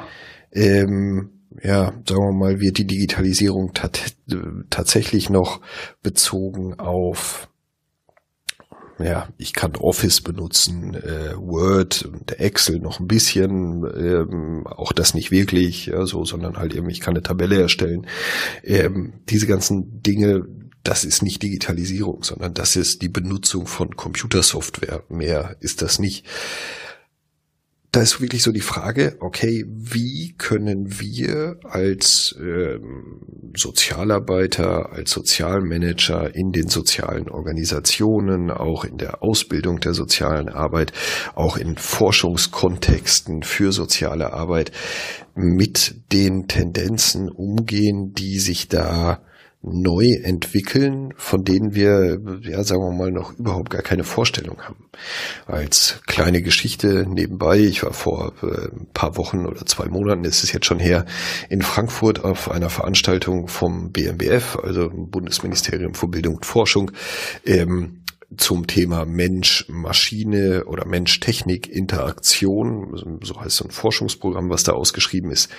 ähm, 0.52 1.30
ja, 1.62 1.92
sagen 2.08 2.22
wir 2.22 2.32
mal, 2.32 2.60
wird 2.60 2.78
die 2.78 2.86
Digitalisierung 2.86 3.72
tat 3.74 4.14
tatsächlich 4.70 5.30
noch 5.30 5.60
bezogen 6.02 6.78
auf 6.78 7.48
ja, 8.98 9.28
ich 9.38 9.54
kann 9.54 9.74
Office 9.76 10.20
benutzen, 10.20 10.94
äh, 10.94 11.36
Word 11.36 12.04
und 12.04 12.38
Excel 12.38 12.78
noch 12.78 13.00
ein 13.00 13.08
bisschen, 13.08 13.84
ähm, 13.96 14.66
auch 14.66 14.92
das 14.92 15.14
nicht 15.14 15.30
wirklich, 15.30 15.86
ja, 15.86 16.06
so, 16.06 16.24
sondern 16.24 16.56
halt 16.56 16.74
eben, 16.74 16.88
ich 16.88 17.00
kann 17.00 17.14
eine 17.14 17.22
Tabelle 17.22 17.60
erstellen. 17.60 18.06
Ähm, 18.62 19.14
diese 19.28 19.46
ganzen 19.46 20.00
Dinge, 20.02 20.46
das 20.84 21.04
ist 21.04 21.22
nicht 21.22 21.42
Digitalisierung, 21.42 22.22
sondern 22.22 22.54
das 22.54 22.76
ist 22.76 23.02
die 23.02 23.08
Benutzung 23.08 23.66
von 23.66 23.96
Computersoftware. 23.96 25.02
Mehr 25.08 25.56
ist 25.60 25.82
das 25.82 25.98
nicht 25.98 26.26
da 27.94 28.00
ist 28.00 28.20
wirklich 28.20 28.42
so 28.42 28.50
die 28.50 28.60
Frage, 28.60 29.16
okay, 29.20 29.64
wie 29.68 30.34
können 30.36 30.98
wir 31.00 31.58
als 31.62 32.34
ähm, 32.40 33.52
Sozialarbeiter, 33.56 34.90
als 34.92 35.12
Sozialmanager 35.12 36.34
in 36.34 36.50
den 36.50 36.66
sozialen 36.66 37.28
Organisationen, 37.28 38.50
auch 38.50 38.84
in 38.84 38.96
der 38.96 39.22
Ausbildung 39.22 39.78
der 39.78 39.94
sozialen 39.94 40.48
Arbeit, 40.48 40.92
auch 41.36 41.56
in 41.56 41.76
Forschungskontexten 41.76 43.44
für 43.44 43.70
soziale 43.70 44.32
Arbeit 44.32 44.72
mit 45.36 45.94
den 46.12 46.48
Tendenzen 46.48 47.28
umgehen, 47.28 48.12
die 48.12 48.40
sich 48.40 48.66
da 48.66 49.22
neu 49.66 50.14
entwickeln, 50.22 51.14
von 51.16 51.44
denen 51.44 51.74
wir, 51.74 52.18
ja, 52.42 52.62
sagen 52.62 52.82
wir 52.82 52.92
mal, 52.92 53.10
noch 53.10 53.32
überhaupt 53.38 53.70
gar 53.70 53.82
keine 53.82 54.04
Vorstellung 54.04 54.60
haben. 54.62 54.88
Als 55.46 56.00
kleine 56.06 56.42
Geschichte 56.42 57.06
nebenbei, 57.08 57.58
ich 57.58 57.82
war 57.82 57.92
vor 57.92 58.34
äh, 58.42 58.68
ein 58.74 58.88
paar 58.92 59.16
Wochen 59.16 59.46
oder 59.46 59.64
zwei 59.64 59.86
Monaten, 59.88 60.24
ist 60.24 60.44
es 60.44 60.52
jetzt 60.52 60.66
schon 60.66 60.78
her, 60.78 61.06
in 61.48 61.62
Frankfurt 61.62 62.24
auf 62.24 62.50
einer 62.50 62.70
Veranstaltung 62.70 63.48
vom 63.48 63.90
BMBF, 63.90 64.58
also 64.62 64.90
Bundesministerium 64.92 65.94
für 65.94 66.08
Bildung 66.08 66.36
und 66.36 66.46
Forschung, 66.46 66.90
ähm, 67.46 68.03
zum 68.36 68.66
Thema 68.66 69.04
Mensch-Maschine 69.04 70.64
oder 70.64 70.86
Mensch-Technik-Interaktion, 70.86 73.20
so 73.22 73.40
heißt 73.40 73.56
so 73.56 73.64
ein 73.64 73.70
Forschungsprogramm, 73.70 74.50
was 74.50 74.64
da 74.64 74.72
ausgeschrieben 74.72 75.30
ist, 75.30 75.50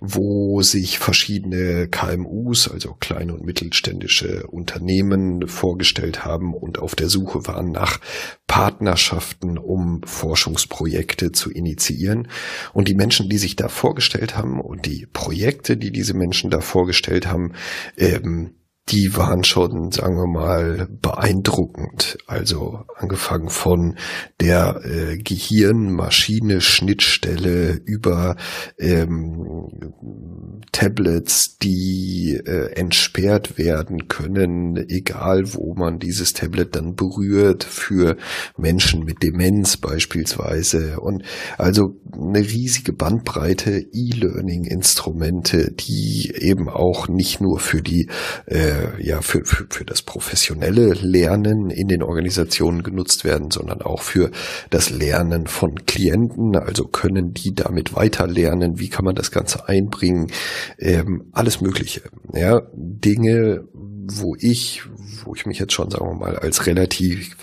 wo 0.00 0.62
sich 0.62 0.98
verschiedene 0.98 1.88
KMUs, 1.88 2.68
also 2.68 2.94
kleine 2.94 3.34
und 3.34 3.44
mittelständische 3.44 4.46
Unternehmen 4.46 5.48
vorgestellt 5.48 6.24
haben 6.24 6.54
und 6.54 6.78
auf 6.78 6.94
der 6.94 7.08
Suche 7.08 7.46
waren 7.46 7.72
nach 7.72 8.00
Partnerschaften, 8.46 9.58
um 9.58 10.02
Forschungsprojekte 10.04 11.32
zu 11.32 11.50
initiieren. 11.50 12.28
Und 12.72 12.88
die 12.88 12.94
Menschen, 12.94 13.28
die 13.28 13.38
sich 13.38 13.56
da 13.56 13.68
vorgestellt 13.68 14.36
haben 14.36 14.60
und 14.60 14.86
die 14.86 15.06
Projekte, 15.12 15.76
die 15.76 15.90
diese 15.90 16.14
Menschen 16.14 16.50
da 16.50 16.60
vorgestellt 16.60 17.26
haben, 17.26 17.54
ähm, 17.96 18.54
die 18.90 19.16
waren 19.16 19.44
schon, 19.44 19.92
sagen 19.92 20.16
wir 20.16 20.26
mal, 20.26 20.86
beeindruckend. 21.00 22.18
Also 22.26 22.80
angefangen 22.96 23.48
von 23.48 23.96
der 24.40 24.82
äh, 24.84 25.16
Gehirn-Maschine-Schnittstelle 25.16 27.80
über 27.86 28.36
ähm, 28.78 30.60
Tablets, 30.70 31.56
die 31.62 32.38
äh, 32.44 32.72
entsperrt 32.74 33.56
werden 33.56 34.08
können, 34.08 34.76
egal 34.88 35.54
wo 35.54 35.74
man 35.74 35.98
dieses 35.98 36.34
Tablet 36.34 36.76
dann 36.76 36.94
berührt, 36.94 37.64
für 37.64 38.18
Menschen 38.58 39.04
mit 39.04 39.22
Demenz 39.22 39.78
beispielsweise. 39.78 41.00
Und 41.00 41.22
also 41.56 41.96
eine 42.12 42.40
riesige 42.40 42.92
Bandbreite 42.92 43.82
E-Learning-Instrumente, 43.92 45.72
die 45.72 46.34
eben 46.38 46.68
auch 46.68 47.08
nicht 47.08 47.40
nur 47.40 47.60
für 47.60 47.80
die 47.80 48.10
äh, 48.46 48.73
äh, 48.74 49.02
ja 49.02 49.20
für, 49.20 49.44
für, 49.44 49.66
für 49.70 49.84
das 49.84 50.02
professionelle 50.02 50.94
Lernen 50.94 51.70
in 51.70 51.88
den 51.88 52.02
Organisationen 52.02 52.82
genutzt 52.82 53.24
werden, 53.24 53.50
sondern 53.50 53.82
auch 53.82 54.02
für 54.02 54.30
das 54.70 54.90
Lernen 54.90 55.46
von 55.46 55.86
Klienten. 55.86 56.56
Also 56.56 56.84
können 56.84 57.32
die 57.32 57.54
damit 57.54 57.94
weiter 57.94 58.26
lernen? 58.26 58.78
Wie 58.78 58.88
kann 58.88 59.04
man 59.04 59.14
das 59.14 59.30
Ganze 59.30 59.68
einbringen? 59.68 60.30
Ähm, 60.78 61.28
alles 61.32 61.60
Mögliche. 61.60 62.02
Ja, 62.32 62.62
Dinge, 62.74 63.64
wo 63.72 64.36
ich, 64.38 64.82
wo 65.24 65.34
ich 65.34 65.46
mich 65.46 65.58
jetzt 65.58 65.72
schon, 65.72 65.90
sagen 65.90 66.06
wir 66.06 66.14
mal, 66.14 66.36
als 66.36 66.66
relativ 66.66 67.36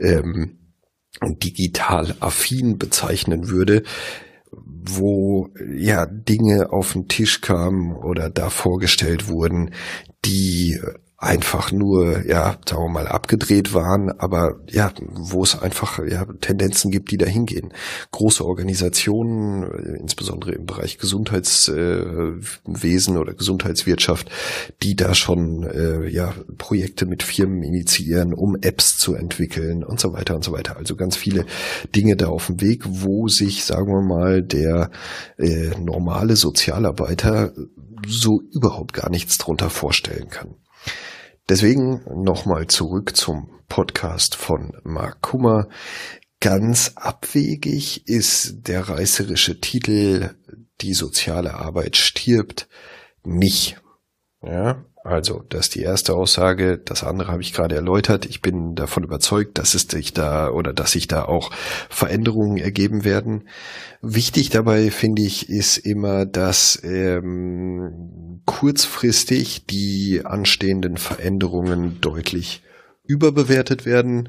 ähm, 0.00 0.58
digital 1.42 2.14
affin 2.20 2.78
bezeichnen 2.78 3.48
würde, 3.48 3.82
wo 4.50 5.48
ja 5.76 6.06
Dinge 6.06 6.72
auf 6.72 6.92
den 6.92 7.08
Tisch 7.08 7.40
kamen 7.40 7.94
oder 7.94 8.30
da 8.30 8.50
vorgestellt 8.50 9.28
wurden, 9.28 9.70
die 10.28 10.78
einfach 11.20 11.72
nur, 11.72 12.24
ja, 12.26 12.58
sagen 12.64 12.84
wir 12.84 12.88
mal, 12.88 13.08
abgedreht 13.08 13.74
waren, 13.74 14.12
aber 14.18 14.60
ja, 14.68 14.92
wo 15.00 15.42
es 15.42 15.60
einfach 15.60 15.98
ja, 16.08 16.24
Tendenzen 16.40 16.92
gibt, 16.92 17.10
die 17.10 17.16
dahin 17.16 17.44
gehen. 17.44 17.72
Große 18.12 18.44
Organisationen, 18.44 19.64
insbesondere 19.98 20.52
im 20.52 20.64
Bereich 20.64 20.96
Gesundheitswesen 20.98 23.16
äh, 23.16 23.18
oder 23.18 23.34
Gesundheitswirtschaft, 23.34 24.30
die 24.84 24.94
da 24.94 25.16
schon 25.16 25.64
äh, 25.64 26.08
ja 26.08 26.34
Projekte 26.56 27.04
mit 27.04 27.24
Firmen 27.24 27.64
initiieren, 27.64 28.32
um 28.32 28.56
Apps 28.60 28.96
zu 28.96 29.14
entwickeln 29.14 29.82
und 29.82 29.98
so 29.98 30.12
weiter 30.12 30.36
und 30.36 30.44
so 30.44 30.52
weiter. 30.52 30.76
Also 30.76 30.94
ganz 30.94 31.16
viele 31.16 31.46
Dinge 31.96 32.14
da 32.14 32.28
auf 32.28 32.46
dem 32.46 32.60
Weg, 32.60 32.84
wo 32.86 33.26
sich, 33.26 33.64
sagen 33.64 33.88
wir 33.88 34.02
mal, 34.02 34.40
der 34.40 34.92
äh, 35.36 35.70
normale 35.80 36.36
Sozialarbeiter 36.36 37.54
so 38.06 38.40
überhaupt 38.52 38.92
gar 38.92 39.10
nichts 39.10 39.36
drunter 39.36 39.68
vorstellen 39.68 40.28
kann. 40.28 40.54
Deswegen 41.48 42.02
nochmal 42.14 42.66
zurück 42.66 43.16
zum 43.16 43.48
Podcast 43.68 44.34
von 44.34 44.76
Mark 44.84 45.22
Kummer. 45.22 45.68
Ganz 46.40 46.92
abwegig 46.96 48.06
ist 48.06 48.68
der 48.68 48.88
reißerische 48.88 49.58
Titel 49.58 50.34
Die 50.82 50.92
soziale 50.92 51.54
Arbeit 51.54 51.96
stirbt 51.96 52.68
nicht. 53.24 53.80
Ja, 54.42 54.84
also, 55.08 55.42
das 55.48 55.66
ist 55.66 55.74
die 55.74 55.82
erste 55.82 56.14
Aussage. 56.14 56.78
Das 56.78 57.02
andere 57.02 57.32
habe 57.32 57.40
ich 57.40 57.54
gerade 57.54 57.74
erläutert. 57.74 58.26
Ich 58.26 58.42
bin 58.42 58.74
davon 58.74 59.04
überzeugt, 59.04 59.56
dass 59.56 59.74
es 59.74 59.82
sich 59.82 60.12
da 60.12 60.50
oder 60.50 60.74
dass 60.74 60.92
sich 60.92 61.08
da 61.08 61.24
auch 61.24 61.50
Veränderungen 61.88 62.58
ergeben 62.58 63.04
werden. 63.04 63.48
Wichtig 64.02 64.50
dabei 64.50 64.90
finde 64.90 65.22
ich 65.22 65.48
ist 65.48 65.78
immer, 65.78 66.26
dass 66.26 66.78
ähm, 66.84 68.42
kurzfristig 68.44 69.64
die 69.66 70.22
anstehenden 70.24 70.98
Veränderungen 70.98 72.00
deutlich 72.02 72.62
überbewertet 73.06 73.86
werden 73.86 74.28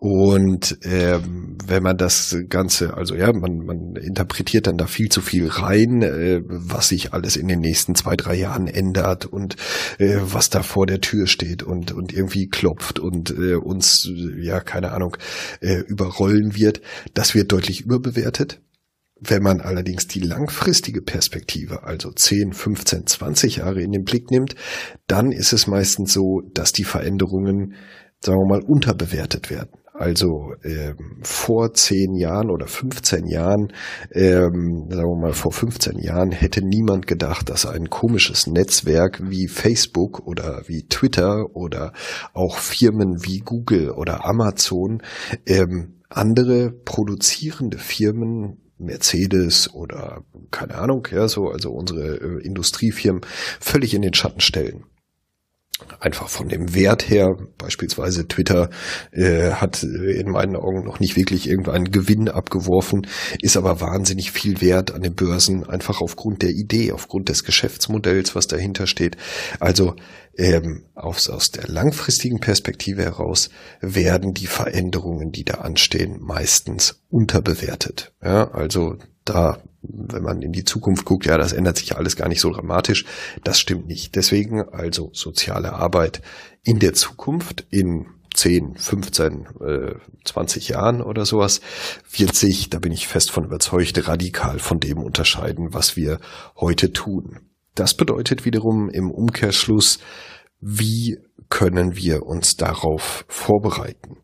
und 0.00 0.78
ähm, 0.82 1.58
wenn 1.66 1.82
man 1.82 1.96
das 1.96 2.36
Ganze, 2.48 2.94
also 2.94 3.16
ja, 3.16 3.32
man, 3.32 3.66
man 3.66 3.96
interpretiert 3.96 4.68
dann 4.68 4.78
da 4.78 4.86
viel 4.86 5.08
zu 5.08 5.20
viel 5.20 5.48
rein, 5.48 6.02
äh, 6.02 6.40
was 6.44 6.90
sich 6.90 7.12
alles 7.12 7.36
in 7.36 7.48
den 7.48 7.58
nächsten 7.58 7.96
zwei, 7.96 8.14
drei 8.14 8.36
Jahren 8.36 8.68
ändert 8.68 9.26
und 9.26 9.56
äh, 9.98 10.18
was 10.22 10.50
da 10.50 10.62
vor 10.62 10.86
der 10.86 11.00
Tür 11.00 11.26
steht 11.26 11.64
und, 11.64 11.90
und 11.90 12.12
irgendwie 12.12 12.46
klopft 12.46 13.00
und 13.00 13.30
äh, 13.36 13.56
uns, 13.56 14.08
ja, 14.36 14.60
keine 14.60 14.92
Ahnung, 14.92 15.16
äh, 15.60 15.80
überrollen 15.80 16.54
wird. 16.54 16.80
Das 17.14 17.34
wird 17.34 17.50
deutlich 17.50 17.80
überbewertet. 17.80 18.60
Wenn 19.20 19.42
man 19.42 19.60
allerdings 19.60 20.06
die 20.06 20.20
langfristige 20.20 21.02
Perspektive, 21.02 21.82
also 21.82 22.12
10, 22.12 22.52
15, 22.52 23.08
20 23.08 23.56
Jahre 23.56 23.82
in 23.82 23.90
den 23.90 24.04
Blick 24.04 24.30
nimmt, 24.30 24.54
dann 25.08 25.32
ist 25.32 25.52
es 25.52 25.66
meistens 25.66 26.12
so, 26.12 26.40
dass 26.54 26.72
die 26.72 26.84
Veränderungen, 26.84 27.74
sagen 28.20 28.38
wir 28.38 28.46
mal, 28.46 28.62
unterbewertet 28.62 29.50
werden. 29.50 29.70
Also 29.98 30.54
ähm, 30.62 31.18
vor 31.22 31.74
zehn 31.74 32.14
Jahren 32.14 32.50
oder 32.50 32.68
15 32.68 33.26
Jahren, 33.26 33.72
ähm, 34.12 34.86
sagen 34.88 35.10
wir 35.10 35.16
mal 35.16 35.32
vor 35.32 35.50
15 35.50 35.98
Jahren, 35.98 36.30
hätte 36.30 36.64
niemand 36.64 37.08
gedacht, 37.08 37.48
dass 37.48 37.66
ein 37.66 37.90
komisches 37.90 38.46
Netzwerk 38.46 39.20
wie 39.28 39.48
Facebook 39.48 40.24
oder 40.24 40.62
wie 40.68 40.86
Twitter 40.88 41.46
oder 41.56 41.92
auch 42.32 42.58
Firmen 42.58 43.24
wie 43.24 43.40
Google 43.40 43.90
oder 43.90 44.24
Amazon 44.24 45.02
ähm, 45.46 45.94
andere 46.08 46.70
produzierende 46.70 47.78
Firmen 47.78 48.58
Mercedes 48.78 49.74
oder 49.74 50.22
keine 50.52 50.76
Ahnung, 50.76 51.08
ja, 51.10 51.26
so, 51.26 51.48
also 51.48 51.72
unsere 51.72 52.18
äh, 52.18 52.46
Industriefirmen 52.46 53.22
völlig 53.58 53.94
in 53.94 54.02
den 54.02 54.14
Schatten 54.14 54.40
stellen 54.40 54.84
einfach 56.00 56.28
von 56.28 56.48
dem 56.48 56.74
Wert 56.74 57.08
her, 57.08 57.36
beispielsweise 57.56 58.26
Twitter 58.28 58.70
äh, 59.12 59.52
hat 59.52 59.82
in 59.82 60.30
meinen 60.30 60.56
Augen 60.56 60.84
noch 60.84 61.00
nicht 61.00 61.16
wirklich 61.16 61.48
irgendeinen 61.48 61.90
Gewinn 61.90 62.28
abgeworfen, 62.28 63.06
ist 63.40 63.56
aber 63.56 63.80
wahnsinnig 63.80 64.32
viel 64.32 64.60
wert 64.60 64.92
an 64.92 65.02
den 65.02 65.14
Börsen, 65.14 65.64
einfach 65.68 66.00
aufgrund 66.00 66.42
der 66.42 66.50
Idee, 66.50 66.92
aufgrund 66.92 67.28
des 67.28 67.44
Geschäftsmodells, 67.44 68.34
was 68.34 68.46
dahinter 68.46 68.86
steht. 68.86 69.16
Also 69.60 69.94
ähm, 70.36 70.84
aus, 70.94 71.28
aus 71.28 71.50
der 71.50 71.66
langfristigen 71.68 72.38
Perspektive 72.38 73.02
heraus 73.02 73.50
werden 73.80 74.34
die 74.34 74.46
Veränderungen, 74.46 75.32
die 75.32 75.44
da 75.44 75.54
anstehen, 75.54 76.18
meistens 76.20 77.02
unterbewertet. 77.10 78.12
Ja, 78.22 78.50
also 78.52 78.96
da 79.24 79.58
wenn 79.82 80.22
man 80.22 80.42
in 80.42 80.52
die 80.52 80.64
Zukunft 80.64 81.04
guckt, 81.04 81.26
ja, 81.26 81.38
das 81.38 81.52
ändert 81.52 81.78
sich 81.78 81.90
ja 81.90 81.96
alles 81.96 82.16
gar 82.16 82.28
nicht 82.28 82.40
so 82.40 82.50
dramatisch. 82.50 83.04
Das 83.44 83.60
stimmt 83.60 83.86
nicht. 83.86 84.16
Deswegen 84.16 84.62
also 84.62 85.10
soziale 85.12 85.72
Arbeit 85.72 86.20
in 86.62 86.78
der 86.78 86.94
Zukunft, 86.94 87.66
in 87.70 88.06
10, 88.34 88.76
15, 88.76 89.46
äh, 89.60 89.94
20 90.24 90.68
Jahren 90.68 91.02
oder 91.02 91.24
sowas, 91.24 91.60
wird 92.10 92.34
sich, 92.34 92.70
da 92.70 92.78
bin 92.78 92.92
ich 92.92 93.08
fest 93.08 93.30
von 93.30 93.44
überzeugt, 93.44 94.06
radikal 94.06 94.58
von 94.58 94.80
dem 94.80 94.98
unterscheiden, 94.98 95.72
was 95.72 95.96
wir 95.96 96.20
heute 96.56 96.92
tun. 96.92 97.40
Das 97.74 97.94
bedeutet 97.94 98.44
wiederum 98.44 98.90
im 98.90 99.10
Umkehrschluss, 99.10 99.98
wie 100.60 101.18
können 101.48 101.96
wir 101.96 102.24
uns 102.24 102.56
darauf 102.56 103.24
vorbereiten? 103.28 104.18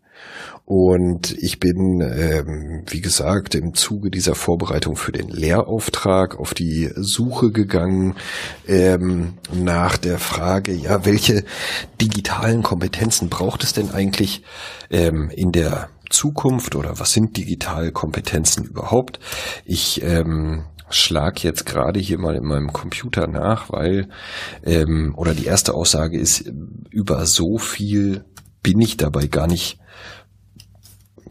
Und 0.67 1.33
ich 1.33 1.61
bin, 1.61 2.01
ähm, 2.01 2.85
wie 2.89 3.03
gesagt, 3.03 3.55
im 3.55 3.75
Zuge 3.75 4.11
dieser 4.11 4.35
Vorbereitung 4.35 4.97
für 4.97 5.13
den 5.13 5.29
Lehrauftrag 5.29 6.39
auf 6.41 6.55
die 6.55 6.91
Suche 6.97 7.51
gegangen 7.51 8.15
ähm, 8.67 9.35
nach 9.53 9.99
der 9.99 10.19
Frage, 10.19 10.73
ja, 10.73 11.05
welche 11.05 11.45
digitalen 12.01 12.63
Kompetenzen 12.63 13.29
braucht 13.29 13.63
es 13.63 13.75
denn 13.75 13.91
eigentlich 13.91 14.43
ähm, 14.91 15.31
in 15.35 15.53
der 15.53 15.91
Zukunft 16.09 16.77
oder 16.77 16.99
was 16.99 17.13
sind 17.13 17.37
digitale 17.37 17.93
Kompetenzen 17.93 18.65
überhaupt? 18.65 19.21
Ich 19.67 20.03
ähm, 20.03 20.65
schlag 20.89 21.45
jetzt 21.45 21.67
gerade 21.67 22.01
hier 22.01 22.19
mal 22.19 22.37
in 22.37 22.45
meinem 22.45 22.73
Computer 22.73 23.27
nach, 23.27 23.71
weil 23.71 24.09
ähm, 24.65 25.13
oder 25.15 25.35
die 25.35 25.45
erste 25.45 25.75
Aussage 25.75 26.19
ist 26.19 26.51
über 26.89 27.27
so 27.27 27.59
viel 27.59 28.25
bin 28.63 28.81
ich 28.81 28.97
dabei 28.97 29.27
gar 29.27 29.47
nicht 29.47 29.79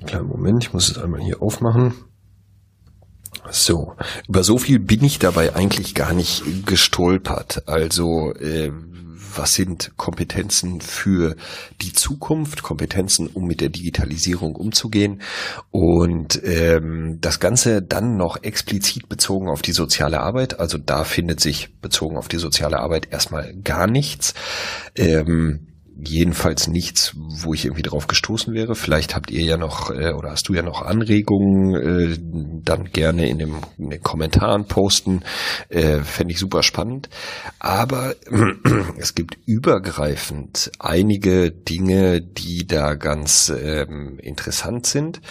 Kleinen 0.06 0.28
Moment, 0.28 0.64
ich 0.64 0.74
muss 0.74 0.90
es 0.90 0.98
einmal 0.98 1.22
hier 1.22 1.42
aufmachen. 1.42 1.94
So, 3.52 3.96
über 4.28 4.44
so 4.44 4.58
viel 4.58 4.80
bin 4.80 5.04
ich 5.04 5.20
dabei 5.20 5.56
eigentlich 5.56 5.96
gar 5.96 6.14
nicht 6.14 6.66
gestolpert. 6.66 7.68
Also, 7.68 8.34
äh, 8.36 8.72
was 9.38 9.56
sind 9.56 9.94
Kompetenzen 9.98 10.82
für 10.82 11.36
die 11.82 11.94
Zukunft, 11.94 12.64
Kompetenzen, 12.64 13.28
um 13.28 13.48
mit 13.48 13.62
der 13.62 13.70
Digitalisierung 13.70 14.56
umzugehen 14.56 15.22
und 15.72 16.42
ähm, 16.44 17.18
das 17.22 17.40
Ganze 17.40 17.82
dann 17.82 18.16
noch 18.18 18.44
explizit 18.44 19.10
bezogen 19.10 19.50
auf 19.50 19.62
die 19.62 19.72
soziale 19.72 20.20
Arbeit. 20.20 20.60
Also 20.60 20.78
da 20.78 21.04
findet 21.04 21.40
sich 21.40 21.80
bezogen 21.80 22.18
auf 22.18 22.28
die 22.28 22.38
soziale 22.38 22.80
Arbeit 22.80 23.12
erstmal 23.12 23.54
gar 23.56 23.88
nichts. 23.88 24.34
Ähm, 24.96 25.73
jedenfalls 25.96 26.68
nichts, 26.68 27.14
wo 27.16 27.54
ich 27.54 27.66
irgendwie 27.66 27.84
drauf 27.84 28.08
gestoßen 28.08 28.54
wäre. 28.54 28.76
Vielleicht 28.76 29.16
habt 29.16 29.32
ihr 29.32 29.44
ja 29.44 29.58
noch 29.58 29.92
äh, 29.92 30.14
oder 30.14 30.32
hast 30.32 30.50
du 30.50 30.54
ja 30.54 30.62
noch 30.62 30.82
Anregungen, 30.82 31.76
äh, 31.76 32.18
dann 32.64 32.86
gerne 32.86 33.28
in, 33.30 33.40
dem, 33.40 33.56
in 33.78 33.90
den 33.90 34.02
Kommentaren 34.02 34.66
posten. 34.66 35.22
Äh, 35.70 36.00
Fände 36.02 36.34
ich 36.34 36.40
super 36.40 36.64
spannend. 36.64 37.10
Aber 37.60 38.16
es 38.98 39.16
gibt 39.16 39.38
übergreifend 39.46 40.72
einige 40.80 41.52
Dinge, 41.52 42.22
die 42.22 42.66
da 42.68 42.96
ganz 42.96 43.54
ähm, 43.56 44.20
interessant 44.22 44.86
sind. 44.86 45.22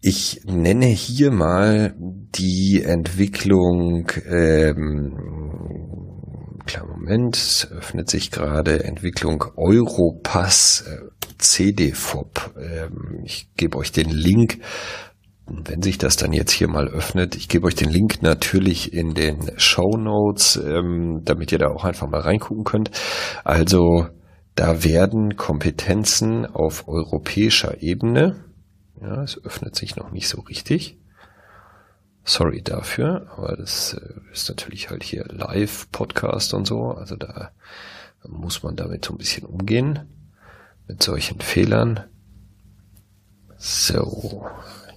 Ich 0.00 0.40
nenne 0.44 0.86
hier 0.86 1.30
mal 1.30 1.94
die 1.98 2.82
Entwicklung 2.84 4.10
ähm, 4.28 6.01
Klar, 6.66 6.86
Moment, 6.86 7.36
es 7.36 7.70
öffnet 7.70 8.08
sich 8.08 8.30
gerade 8.30 8.84
Entwicklung 8.84 9.44
Europass 9.56 10.84
äh, 10.86 10.98
CDFOP. 11.38 12.54
Ähm, 12.56 13.22
ich 13.24 13.48
gebe 13.56 13.76
euch 13.78 13.92
den 13.92 14.10
Link, 14.10 14.58
wenn 15.46 15.82
sich 15.82 15.98
das 15.98 16.16
dann 16.16 16.32
jetzt 16.32 16.52
hier 16.52 16.68
mal 16.68 16.88
öffnet. 16.88 17.34
Ich 17.34 17.48
gebe 17.48 17.66
euch 17.66 17.74
den 17.74 17.90
Link 17.90 18.22
natürlich 18.22 18.92
in 18.92 19.14
den 19.14 19.50
Show 19.56 19.96
Notes, 19.96 20.56
ähm, 20.56 21.22
damit 21.24 21.50
ihr 21.52 21.58
da 21.58 21.68
auch 21.68 21.84
einfach 21.84 22.08
mal 22.08 22.20
reingucken 22.20 22.64
könnt. 22.64 22.90
Also 23.44 24.06
da 24.54 24.84
werden 24.84 25.36
Kompetenzen 25.36 26.46
auf 26.46 26.86
europäischer 26.86 27.82
Ebene, 27.82 28.44
ja, 29.00 29.22
es 29.22 29.42
öffnet 29.44 29.74
sich 29.74 29.96
noch 29.96 30.12
nicht 30.12 30.28
so 30.28 30.40
richtig, 30.42 30.98
Sorry 32.24 32.62
dafür, 32.62 33.32
aber 33.36 33.56
das 33.56 33.94
äh, 33.94 34.32
ist 34.32 34.48
natürlich 34.48 34.90
halt 34.90 35.02
hier 35.02 35.24
Live-Podcast 35.24 36.54
und 36.54 36.66
so, 36.66 36.92
also 36.92 37.16
da 37.16 37.50
muss 38.28 38.62
man 38.62 38.76
damit 38.76 39.04
so 39.04 39.12
ein 39.12 39.18
bisschen 39.18 39.44
umgehen, 39.44 40.08
mit 40.86 41.02
solchen 41.02 41.40
Fehlern. 41.40 42.04
So, 43.58 44.46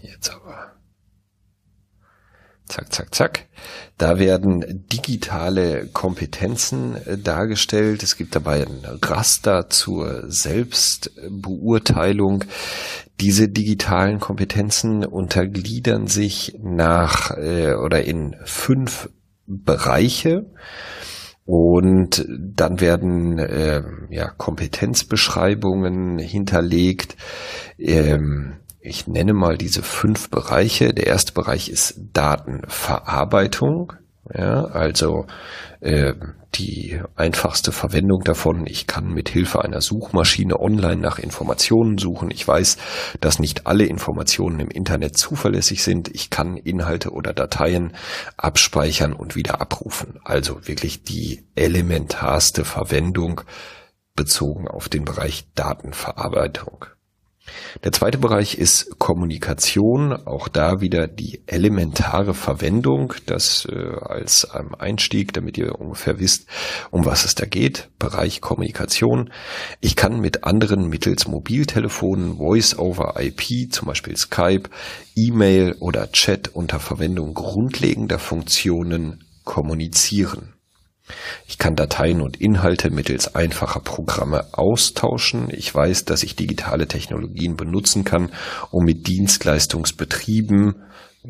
jetzt 0.02 0.32
aber. 0.32 0.75
Zack, 2.68 2.92
zack, 2.92 3.14
zack. 3.14 3.46
Da 3.98 4.18
werden 4.18 4.86
digitale 4.92 5.86
Kompetenzen 5.88 6.96
äh, 6.96 7.16
dargestellt. 7.18 8.02
Es 8.02 8.16
gibt 8.18 8.36
dabei 8.36 8.66
ein 8.66 8.84
Raster 9.04 9.70
zur 9.70 10.24
Selbstbeurteilung. 10.32 12.46
Diese 13.20 13.50
digitalen 13.50 14.20
Kompetenzen 14.20 15.06
untergliedern 15.06 16.08
sich 16.08 16.58
nach 16.62 17.38
äh, 17.38 17.76
oder 17.76 18.04
in 18.04 18.36
fünf 18.46 19.10
Bereiche. 19.46 20.48
Und 21.46 22.26
dann 22.28 22.82
werden 22.82 23.38
äh, 23.38 23.84
ja, 24.10 24.32
Kompetenzbeschreibungen 24.32 26.18
hinterlegt. 26.18 27.16
Ähm, 27.78 28.56
ich 28.86 29.08
nenne 29.08 29.34
mal 29.34 29.58
diese 29.58 29.84
fünf 29.84 30.30
Bereiche. 30.30 30.94
Der 30.94 31.08
erste 31.08 31.34
Bereich 31.34 31.70
ist 31.70 32.00
Datenverarbeitung. 32.14 33.94
Ja, 34.34 34.66
also 34.66 35.28
äh, 35.82 36.14
die 36.56 37.00
einfachste 37.16 37.72
Verwendung 37.72 38.22
davon. 38.24 38.66
Ich 38.66 38.88
kann 38.88 39.08
mit 39.08 39.30
Hilfe 39.30 39.64
einer 39.64 39.82
Suchmaschine 39.82 40.60
online 40.60 41.00
nach 41.00 41.20
Informationen 41.20 41.98
suchen. 41.98 42.32
Ich 42.32 42.48
weiß, 42.48 42.78
dass 43.22 43.40
nicht 43.40 43.68
alle 43.68 43.86
Informationen 43.86 44.60
im 44.60 44.70
Internet 44.70 45.18
zuverlässig 45.18 45.84
sind. 45.84 46.10
Ich 46.14 46.30
kann 46.30 46.58
Inhalte 46.58 47.12
oder 47.12 47.34
Dateien 47.34 47.94
abspeichern 48.38 49.14
und 49.14 49.36
wieder 49.36 49.62
abrufen. 49.62 50.20
Also 50.24 50.68
wirklich 50.68 51.04
die 51.04 51.44
elementarste 51.56 52.66
Verwendung 52.66 53.42
bezogen 54.16 54.68
auf 54.68 54.90
den 54.90 55.06
Bereich 55.06 55.46
Datenverarbeitung. 55.54 56.86
Der 57.84 57.92
zweite 57.92 58.18
Bereich 58.18 58.58
ist 58.58 58.98
Kommunikation. 58.98 60.14
Auch 60.14 60.48
da 60.48 60.82
wieder 60.82 61.08
die 61.08 61.42
elementare 61.46 62.34
Verwendung, 62.34 63.14
das 63.26 63.68
äh, 63.72 63.96
als 64.02 64.48
ähm, 64.54 64.74
Einstieg, 64.78 65.34
damit 65.34 65.58
ihr 65.58 65.80
ungefähr 65.80 66.20
wisst, 66.20 66.48
um 66.92 67.06
was 67.06 67.26
es 67.26 67.36
da 67.36 67.46
geht. 67.46 67.90
Bereich 68.00 68.42
Kommunikation. 68.42 69.32
Ich 69.82 69.96
kann 69.96 70.20
mit 70.20 70.44
anderen 70.44 70.90
mittels 70.90 71.28
Mobiltelefonen, 71.28 72.38
Voice 72.38 72.78
over 72.78 73.16
IP, 73.20 73.72
zum 73.72 73.88
Beispiel 73.88 74.18
Skype, 74.18 74.70
E-Mail 75.16 75.76
oder 75.80 76.12
Chat 76.12 76.50
unter 76.56 76.80
Verwendung 76.80 77.34
grundlegender 77.34 78.20
Funktionen 78.20 79.24
kommunizieren. 79.44 80.55
Ich 81.48 81.58
kann 81.58 81.76
Dateien 81.76 82.22
und 82.22 82.42
Inhalte 82.42 82.90
mittels 82.90 83.36
einfacher 83.36 83.80
Programme 83.80 84.46
austauschen. 84.54 85.50
Ich 85.52 85.74
weiß, 85.74 86.06
dass 86.06 86.24
ich 86.24 86.36
digitale 86.36 86.88
Technologien 86.88 87.56
benutzen 87.56 88.04
kann, 88.04 88.32
um 88.72 88.84
mit 88.86 89.08
Dienstleistungsbetrieben, 89.08 90.84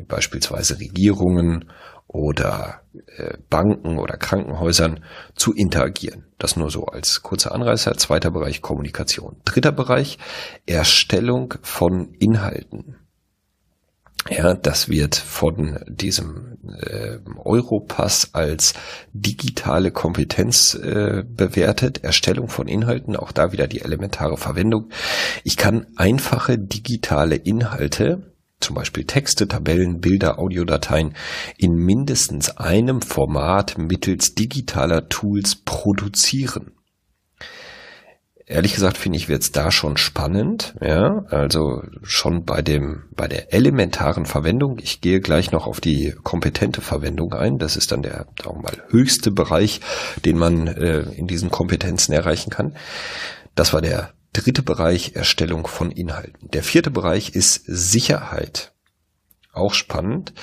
beispielsweise 0.08 0.78
Regierungen 0.80 1.70
oder 2.08 2.82
äh, 3.16 3.36
Banken 3.50 3.98
oder 3.98 4.16
Krankenhäusern, 4.16 5.04
zu 5.34 5.52
interagieren. 5.52 6.24
Das 6.38 6.56
nur 6.56 6.70
so 6.70 6.84
als 6.84 7.22
kurzer 7.22 7.52
Anreißer. 7.52 7.96
Zweiter 7.96 8.30
Bereich 8.30 8.62
Kommunikation. 8.62 9.36
Dritter 9.44 9.72
Bereich 9.72 10.18
Erstellung 10.66 11.54
von 11.62 12.14
Inhalten. 12.18 12.96
Ja, 14.28 14.54
das 14.54 14.88
wird 14.88 15.14
von 15.14 15.78
diesem 15.86 16.58
äh, 16.80 17.18
Europass 17.44 18.30
als 18.32 18.74
digitale 19.12 19.92
Kompetenz 19.92 20.74
äh, 20.74 21.22
bewertet. 21.26 22.02
Erstellung 22.02 22.48
von 22.48 22.66
Inhalten, 22.66 23.14
auch 23.16 23.32
da 23.32 23.52
wieder 23.52 23.68
die 23.68 23.82
elementare 23.82 24.36
Verwendung. 24.36 24.90
Ich 25.44 25.56
kann 25.56 25.86
einfache 25.96 26.58
digitale 26.58 27.36
Inhalte, 27.36 28.32
zum 28.58 28.74
Beispiel 28.74 29.04
Texte, 29.04 29.46
Tabellen, 29.46 30.00
Bilder, 30.00 30.38
Audiodateien, 30.38 31.14
in 31.56 31.74
mindestens 31.74 32.56
einem 32.56 33.02
Format 33.02 33.78
mittels 33.78 34.34
digitaler 34.34 35.08
Tools 35.08 35.56
produzieren 35.56 36.75
ehrlich 38.46 38.74
gesagt 38.74 38.96
finde 38.96 39.18
ich, 39.18 39.28
wird 39.28 39.42
es 39.42 39.52
da 39.52 39.70
schon 39.70 39.96
spannend. 39.96 40.74
Ja, 40.80 41.24
also 41.28 41.82
schon 42.02 42.44
bei 42.44 42.62
dem, 42.62 43.04
bei 43.14 43.28
der 43.28 43.52
elementaren 43.52 44.24
Verwendung. 44.24 44.78
Ich 44.80 45.00
gehe 45.00 45.20
gleich 45.20 45.50
noch 45.50 45.66
auf 45.66 45.80
die 45.80 46.14
kompetente 46.22 46.80
Verwendung 46.80 47.32
ein. 47.34 47.58
Das 47.58 47.76
ist 47.76 47.92
dann 47.92 48.02
der, 48.02 48.26
sagen 48.42 48.58
wir 48.58 48.62
mal, 48.62 48.82
höchste 48.88 49.32
Bereich, 49.32 49.80
den 50.24 50.38
man 50.38 50.68
äh, 50.68 51.00
in 51.00 51.26
diesen 51.26 51.50
Kompetenzen 51.50 52.12
erreichen 52.12 52.50
kann. 52.50 52.76
Das 53.54 53.72
war 53.72 53.82
der 53.82 54.12
dritte 54.32 54.62
Bereich 54.62 55.16
Erstellung 55.16 55.66
von 55.66 55.90
Inhalten. 55.90 56.48
Der 56.50 56.62
vierte 56.62 56.90
Bereich 56.90 57.30
ist 57.30 57.62
Sicherheit. 57.66 58.72
Auch 59.52 59.74
spannend. 59.74 60.34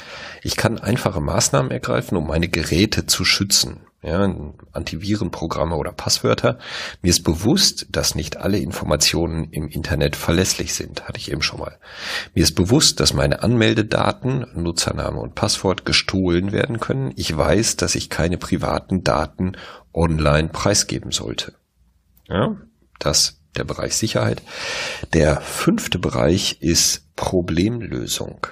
Ich 0.42 0.56
kann 0.56 0.80
einfache 0.80 1.22
Maßnahmen 1.22 1.72
ergreifen, 1.72 2.18
um 2.18 2.28
meine 2.28 2.50
Geräte 2.50 3.06
zu 3.06 3.24
schützen 3.24 3.82
ja, 4.04 4.36
Antivirenprogramme 4.74 5.76
oder 5.76 5.92
Passwörter. 5.92 6.60
Mir 7.02 7.10
ist 7.10 7.24
bewusst, 7.24 7.88
dass 7.90 8.16
nicht 8.16 8.38
alle 8.38 8.60
Informationen 8.60 9.50
im 9.52 9.68
Internet 9.70 10.16
verlässlich 10.16 10.74
sind, 10.74 11.08
hatte 11.08 11.20
ich 11.20 11.32
eben 11.32 11.42
schon 11.42 11.60
mal. 11.60 11.78
Mir 12.36 12.44
ist 12.44 12.56
bewusst, 12.56 13.00
dass 13.00 13.14
meine 13.14 13.42
Anmeldedaten, 13.44 14.46
Nutzername 14.54 15.20
und 15.20 15.36
Passwort 15.36 15.86
gestohlen 15.86 16.52
werden 16.52 16.80
können. 16.80 17.14
Ich 17.16 17.36
weiß, 17.36 17.78
dass 17.78 17.96
ich 17.96 18.10
keine 18.10 18.38
privaten 18.38 19.04
Daten 19.04 19.54
online 19.94 20.50
preisgeben 20.50 21.12
sollte. 21.12 21.54
Ja, 22.28 22.58
das 23.00 23.40
der 23.56 23.64
Bereich 23.64 23.96
Sicherheit. 23.96 24.42
Der 25.14 25.40
fünfte 25.42 26.00
Bereich 26.00 26.58
ist 26.62 27.16
Problemlösung. 27.16 28.48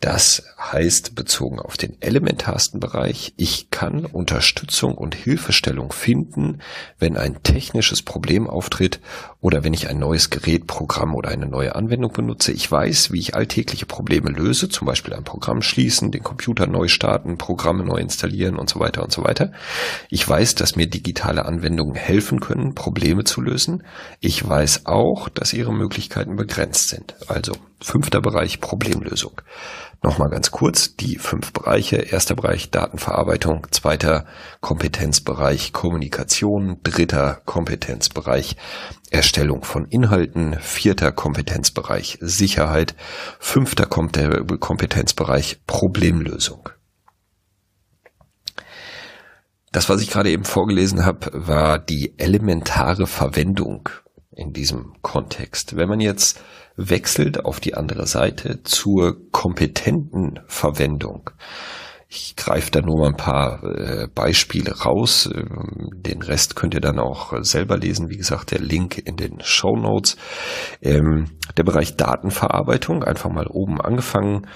Das 0.00 0.42
heißt, 0.60 1.14
bezogen 1.14 1.58
auf 1.58 1.78
den 1.78 2.00
elementarsten 2.02 2.80
Bereich, 2.80 3.32
ich 3.38 3.70
kann 3.70 4.04
Unterstützung 4.04 4.94
und 4.94 5.14
Hilfestellung 5.14 5.90
finden, 5.90 6.60
wenn 6.98 7.16
ein 7.16 7.42
technisches 7.42 8.02
Problem 8.02 8.46
auftritt 8.46 9.00
oder 9.40 9.64
wenn 9.64 9.72
ich 9.72 9.88
ein 9.88 9.98
neues 9.98 10.28
Gerät, 10.28 10.66
Programm 10.66 11.14
oder 11.14 11.30
eine 11.30 11.46
neue 11.46 11.74
Anwendung 11.74 12.12
benutze. 12.12 12.52
Ich 12.52 12.70
weiß, 12.70 13.10
wie 13.10 13.20
ich 13.20 13.34
alltägliche 13.34 13.86
Probleme 13.86 14.30
löse, 14.30 14.68
zum 14.68 14.86
Beispiel 14.86 15.14
ein 15.14 15.24
Programm 15.24 15.62
schließen, 15.62 16.10
den 16.10 16.22
Computer 16.22 16.66
neu 16.66 16.88
starten, 16.88 17.38
Programme 17.38 17.82
neu 17.82 17.98
installieren 17.98 18.56
und 18.56 18.68
so 18.68 18.80
weiter 18.80 19.02
und 19.02 19.12
so 19.12 19.24
weiter. 19.24 19.52
Ich 20.10 20.28
weiß, 20.28 20.56
dass 20.56 20.76
mir 20.76 20.88
digitale 20.88 21.46
Anwendungen 21.46 21.94
helfen 21.94 22.40
können, 22.40 22.74
Probleme 22.74 23.24
zu 23.24 23.40
lösen. 23.40 23.82
Ich 24.20 24.46
weiß 24.46 24.84
auch, 24.84 25.30
dass 25.30 25.54
ihre 25.54 25.72
Möglichkeiten 25.72 26.36
begrenzt 26.36 26.90
sind. 26.90 27.14
Also 27.28 27.54
fünfter 27.80 28.20
Bereich 28.20 28.60
Problemlösung. 28.60 29.40
Nochmal 30.02 30.30
ganz 30.30 30.50
kurz 30.50 30.96
die 30.96 31.16
fünf 31.16 31.52
Bereiche. 31.52 31.96
Erster 31.96 32.34
Bereich 32.34 32.70
Datenverarbeitung, 32.70 33.66
zweiter 33.70 34.26
Kompetenzbereich 34.60 35.72
Kommunikation, 35.72 36.80
dritter 36.82 37.40
Kompetenzbereich 37.44 38.56
Erstellung 39.10 39.64
von 39.64 39.86
Inhalten, 39.86 40.58
vierter 40.60 41.12
Kompetenzbereich 41.12 42.18
Sicherheit, 42.20 42.94
fünfter 43.38 43.86
Kompetenzbereich 43.86 45.60
Problemlösung. 45.66 46.68
Das, 49.72 49.88
was 49.88 50.00
ich 50.00 50.10
gerade 50.10 50.30
eben 50.30 50.44
vorgelesen 50.44 51.04
habe, 51.04 51.30
war 51.32 51.78
die 51.78 52.14
elementare 52.18 53.06
Verwendung 53.06 53.88
in 54.36 54.52
diesem 54.52 54.92
Kontext. 55.02 55.76
Wenn 55.76 55.88
man 55.88 56.00
jetzt 56.00 56.40
wechselt 56.76 57.44
auf 57.44 57.58
die 57.58 57.74
andere 57.74 58.06
Seite 58.06 58.62
zur 58.62 59.16
kompetenten 59.32 60.40
Verwendung, 60.46 61.30
ich 62.08 62.36
greife 62.36 62.70
da 62.70 62.82
nur 62.82 63.00
mal 63.00 63.08
ein 63.08 63.16
paar 63.16 63.64
äh, 63.64 64.06
Beispiele 64.14 64.72
raus. 64.72 65.28
Ähm, 65.34 65.88
den 65.92 66.22
Rest 66.22 66.54
könnt 66.54 66.74
ihr 66.74 66.80
dann 66.80 67.00
auch 67.00 67.32
selber 67.42 67.76
lesen. 67.76 68.08
Wie 68.08 68.16
gesagt, 68.16 68.52
der 68.52 68.60
Link 68.60 68.98
in 68.98 69.16
den 69.16 69.40
Show 69.40 69.76
Notes. 69.76 70.16
Ähm, 70.82 71.24
der 71.56 71.64
Bereich 71.64 71.96
Datenverarbeitung, 71.96 73.02
einfach 73.02 73.30
mal 73.30 73.48
oben 73.48 73.80
angefangen. 73.80 74.46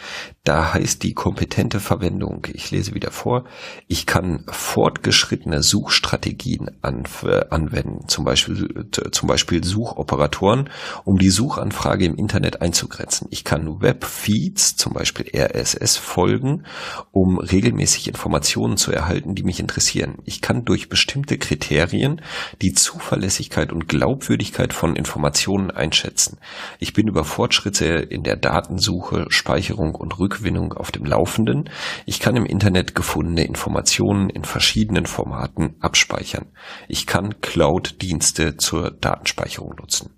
Da 0.44 0.72
heißt 0.72 1.02
die 1.02 1.12
kompetente 1.12 1.80
Verwendung, 1.80 2.46
ich 2.54 2.70
lese 2.70 2.94
wieder 2.94 3.10
vor, 3.10 3.44
ich 3.88 4.06
kann 4.06 4.46
fortgeschrittene 4.48 5.62
Suchstrategien 5.62 6.68
äh, 6.82 7.40
anwenden, 7.50 8.08
zum 8.08 8.24
Beispiel, 8.24 8.86
äh, 8.96 9.10
zum 9.10 9.28
Beispiel 9.28 9.62
Suchoperatoren, 9.62 10.70
um 11.04 11.18
die 11.18 11.28
Suchanfrage 11.28 12.06
im 12.06 12.14
Internet 12.14 12.62
einzugrenzen. 12.62 13.28
Ich 13.30 13.44
kann 13.44 13.82
Webfeeds, 13.82 14.76
zum 14.76 14.94
Beispiel 14.94 15.26
RSS, 15.36 15.98
folgen, 15.98 16.64
um 17.12 17.38
regelmäßig 17.38 18.08
Informationen 18.08 18.78
zu 18.78 18.92
erhalten, 18.92 19.34
die 19.34 19.42
mich 19.42 19.60
interessieren. 19.60 20.22
Ich 20.24 20.40
kann 20.40 20.64
durch 20.64 20.88
bestimmte 20.88 21.36
Kriterien 21.36 22.22
die 22.62 22.72
Zuverlässigkeit 22.72 23.74
und 23.74 23.88
Glaubwürdigkeit 23.88 24.72
von 24.72 24.96
Informationen 24.96 25.70
einschätzen. 25.70 26.38
Ich 26.78 26.94
bin 26.94 27.08
über 27.08 27.24
Fortschritte 27.24 27.84
in 27.84 28.22
der 28.22 28.36
Datensuche, 28.36 29.26
Speicherung 29.28 29.94
und 29.94 30.18
Rückgewinnung 30.30 30.72
auf 30.72 30.92
dem 30.92 31.04
Laufenden. 31.04 31.68
Ich 32.06 32.20
kann 32.20 32.36
im 32.36 32.46
Internet 32.46 32.94
gefundene 32.94 33.44
Informationen 33.44 34.30
in 34.30 34.44
verschiedenen 34.44 35.06
Formaten 35.06 35.74
abspeichern. 35.80 36.46
Ich 36.88 37.06
kann 37.06 37.40
Cloud-Dienste 37.40 38.56
zur 38.56 38.90
Datenspeicherung 38.92 39.74
nutzen. 39.78 40.10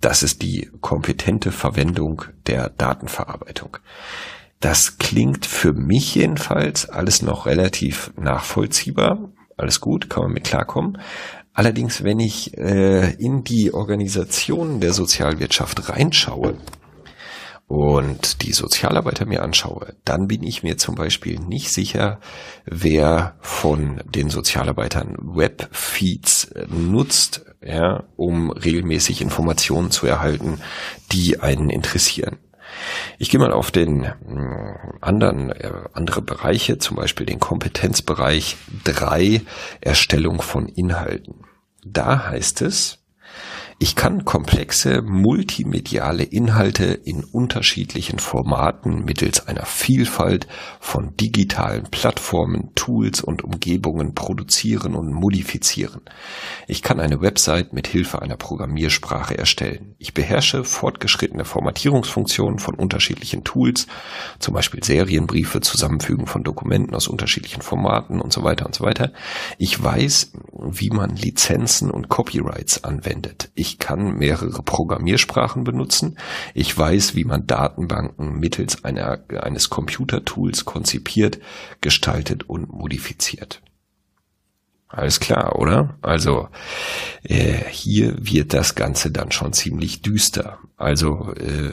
Das 0.00 0.22
ist 0.22 0.42
die 0.42 0.70
kompetente 0.80 1.50
Verwendung 1.50 2.24
der 2.46 2.68
Datenverarbeitung. 2.68 3.78
Das 4.60 4.98
klingt 4.98 5.46
für 5.46 5.72
mich 5.72 6.14
jedenfalls 6.14 6.88
alles 6.88 7.22
noch 7.22 7.46
relativ 7.46 8.12
nachvollziehbar. 8.16 9.30
Alles 9.56 9.80
gut, 9.80 10.10
kann 10.10 10.24
man 10.24 10.32
mit 10.32 10.44
klarkommen. 10.44 10.98
Allerdings, 11.54 12.04
wenn 12.04 12.20
ich 12.20 12.56
äh, 12.58 13.14
in 13.14 13.42
die 13.42 13.72
Organisation 13.72 14.80
der 14.80 14.92
Sozialwirtschaft 14.92 15.88
reinschaue, 15.88 16.58
und 17.66 18.42
die 18.42 18.52
Sozialarbeiter 18.52 19.26
mir 19.26 19.42
anschaue, 19.42 19.94
dann 20.04 20.28
bin 20.28 20.42
ich 20.42 20.62
mir 20.62 20.76
zum 20.76 20.94
Beispiel 20.94 21.38
nicht 21.40 21.72
sicher, 21.72 22.20
wer 22.64 23.36
von 23.40 24.02
den 24.04 24.30
Sozialarbeitern 24.30 25.16
Webfeeds 25.18 26.52
nutzt, 26.68 27.44
ja, 27.64 28.04
um 28.16 28.50
regelmäßig 28.50 29.20
Informationen 29.20 29.90
zu 29.90 30.06
erhalten, 30.06 30.60
die 31.10 31.40
einen 31.40 31.70
interessieren. 31.70 32.38
Ich 33.18 33.30
gehe 33.30 33.40
mal 33.40 33.52
auf 33.52 33.70
den 33.70 34.04
äh, 34.04 34.12
anderen 35.00 35.50
äh, 35.50 35.72
andere 35.92 36.22
Bereiche, 36.22 36.78
zum 36.78 36.96
Beispiel 36.96 37.26
den 37.26 37.40
Kompetenzbereich 37.40 38.56
3, 38.84 39.40
Erstellung 39.80 40.42
von 40.42 40.68
Inhalten. 40.68 41.46
Da 41.84 42.28
heißt 42.28 42.62
es, 42.62 42.98
ich 43.78 43.94
kann 43.94 44.24
komplexe 44.24 45.02
multimediale 45.02 46.22
Inhalte 46.22 46.84
in 46.86 47.22
unterschiedlichen 47.22 48.18
Formaten 48.18 49.04
mittels 49.04 49.46
einer 49.46 49.66
Vielfalt 49.66 50.46
von 50.80 51.14
digitalen 51.18 51.82
Plattformen, 51.90 52.70
Tools 52.74 53.20
und 53.20 53.44
Umgebungen 53.44 54.14
produzieren 54.14 54.94
und 54.94 55.12
modifizieren. 55.12 56.00
Ich 56.66 56.82
kann 56.82 57.00
eine 57.00 57.20
Website 57.20 57.74
mit 57.74 57.86
Hilfe 57.86 58.22
einer 58.22 58.38
Programmiersprache 58.38 59.36
erstellen. 59.36 59.94
Ich 59.98 60.14
beherrsche 60.14 60.64
fortgeschrittene 60.64 61.44
Formatierungsfunktionen 61.44 62.58
von 62.58 62.76
unterschiedlichen 62.76 63.44
Tools, 63.44 63.88
zum 64.38 64.54
Beispiel 64.54 64.82
Serienbriefe, 64.82 65.60
Zusammenfügen 65.60 66.26
von 66.26 66.44
Dokumenten 66.44 66.94
aus 66.94 67.08
unterschiedlichen 67.08 67.60
Formaten 67.60 68.22
und 68.22 68.32
so 68.32 68.42
weiter 68.42 68.64
und 68.64 68.74
so 68.74 68.84
weiter. 68.84 69.12
Ich 69.58 69.82
weiß, 69.82 70.32
wie 70.70 70.88
man 70.88 71.14
Lizenzen 71.14 71.90
und 71.90 72.08
Copyrights 72.08 72.82
anwendet. 72.82 73.50
Ich 73.54 73.65
ich 73.66 73.78
kann 73.78 74.16
mehrere 74.16 74.62
Programmiersprachen 74.62 75.64
benutzen. 75.64 76.18
Ich 76.54 76.76
weiß, 76.76 77.14
wie 77.16 77.24
man 77.24 77.46
Datenbanken 77.46 78.38
mittels 78.38 78.84
einer, 78.84 79.24
eines 79.28 79.70
Computertools 79.70 80.64
konzipiert, 80.64 81.40
gestaltet 81.80 82.48
und 82.48 82.72
modifiziert. 82.72 83.60
Alles 84.88 85.18
klar, 85.18 85.56
oder? 85.58 85.98
Also 86.00 86.48
äh, 87.24 87.64
hier 87.70 88.14
wird 88.18 88.54
das 88.54 88.76
Ganze 88.76 89.10
dann 89.10 89.32
schon 89.32 89.52
ziemlich 89.52 90.00
düster. 90.00 90.58
Also 90.76 91.32
äh, 91.34 91.72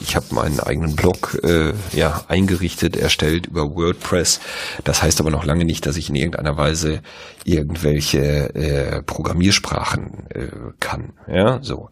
ich 0.00 0.16
habe 0.16 0.34
meinen 0.34 0.58
eigenen 0.58 0.96
Blog 0.96 1.38
äh, 1.42 1.74
ja 1.92 2.24
eingerichtet, 2.28 2.96
erstellt 2.96 3.46
über 3.46 3.74
WordPress. 3.74 4.40
Das 4.84 5.02
heißt 5.02 5.20
aber 5.20 5.30
noch 5.30 5.44
lange 5.44 5.64
nicht, 5.64 5.86
dass 5.86 5.96
ich 5.96 6.08
in 6.08 6.14
irgendeiner 6.14 6.56
Weise 6.56 7.02
irgendwelche 7.44 8.54
äh, 8.54 9.02
Programmiersprachen 9.02 10.26
äh, 10.30 10.48
kann. 10.80 11.12
Ja, 11.28 11.62
so. 11.62 11.90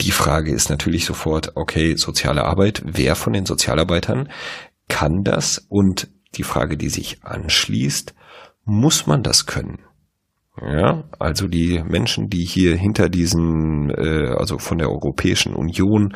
Die 0.00 0.12
Frage 0.12 0.52
ist 0.52 0.70
natürlich 0.70 1.06
sofort, 1.06 1.52
okay, 1.56 1.96
soziale 1.96 2.44
Arbeit. 2.44 2.82
Wer 2.84 3.16
von 3.16 3.32
den 3.32 3.46
Sozialarbeitern 3.46 4.28
kann 4.88 5.24
das? 5.24 5.66
Und 5.68 6.08
die 6.34 6.42
Frage, 6.42 6.76
die 6.76 6.90
sich 6.90 7.24
anschließt, 7.24 8.14
muss 8.66 9.06
man 9.06 9.22
das 9.22 9.46
können? 9.46 9.78
Ja, 10.60 11.04
also 11.18 11.48
die 11.48 11.82
Menschen, 11.82 12.30
die 12.30 12.44
hier 12.44 12.76
hinter 12.76 13.10
diesen, 13.10 13.90
äh, 13.90 14.34
also 14.38 14.58
von 14.58 14.78
der 14.78 14.88
Europäischen 14.88 15.54
Union 15.54 16.14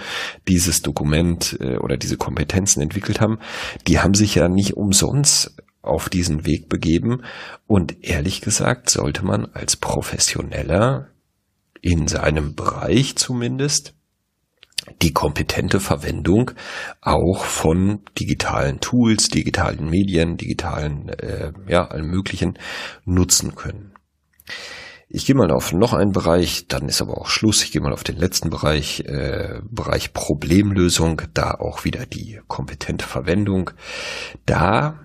dieses 0.49 0.81
Dokument 0.81 1.59
äh, 1.61 1.77
oder 1.77 1.99
diese 1.99 2.17
Kompetenzen 2.17 2.81
entwickelt 2.81 3.21
haben, 3.21 3.39
die 3.87 4.01
haben 4.01 4.15
sich 4.15 4.35
ja 4.37 4.49
nicht 4.49 4.75
umsonst 4.79 5.57
auf 5.83 6.09
diesen 6.09 6.47
Weg 6.47 6.71
begeben. 6.71 7.23
Und 7.67 8.03
ehrlich 8.03 8.41
gesagt 8.41 8.89
sollte 8.89 9.25
man 9.27 9.45
als 9.45 9.77
Professioneller 9.77 11.09
in 11.83 12.09
seinem 12.09 12.55
Bereich 12.55 13.17
zumindest 13.17 13.95
die 15.03 15.13
kompetente 15.13 15.81
Verwendung 15.81 16.53
auch 17.01 17.45
von 17.45 18.01
digitalen 18.19 18.81
Tools, 18.81 19.29
digitalen 19.29 19.89
Medien, 19.89 20.37
digitalen, 20.37 21.09
äh, 21.11 21.53
ja, 21.69 21.87
allem 21.89 22.09
möglichen 22.09 22.59
nutzen 23.05 23.55
können. 23.55 23.93
Ich 25.13 25.27
gehe 25.27 25.35
mal 25.35 25.51
auf 25.51 25.73
noch 25.73 25.93
einen 25.93 26.13
Bereich, 26.13 26.69
dann 26.69 26.89
ist 26.89 27.03
aber 27.03 27.19
auch 27.19 27.27
Schluss. 27.27 27.65
Ich 27.65 27.73
gehe 27.73 27.83
mal 27.83 27.93
auf 27.93 28.05
den 28.05 28.17
letzten 28.17 28.49
Bereich, 28.49 29.01
äh, 29.01 29.61
Bereich 29.69 30.13
Problemlösung, 30.13 31.23
da 31.35 31.55
auch 31.55 31.85
wieder 31.85 32.07
die 32.07 32.41
kompetente 32.47 33.07
Verwendung. 33.07 33.73
Da 34.47 35.01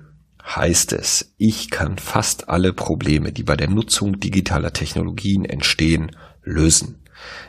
heißt 0.46 0.94
es, 0.94 1.34
ich 1.38 1.72
kann 1.72 1.98
fast 1.98 2.50
alle 2.50 2.72
Probleme, 2.72 3.32
die 3.32 3.42
bei 3.42 3.56
der 3.56 3.70
Nutzung 3.70 4.20
digitaler 4.20 4.74
Technologien 4.74 5.44
entstehen, 5.44 6.12
lösen. 6.44 7.02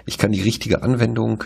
Ich 0.06 0.16
kann 0.16 0.32
die 0.32 0.40
richtige 0.40 0.82
Anwendung 0.82 1.44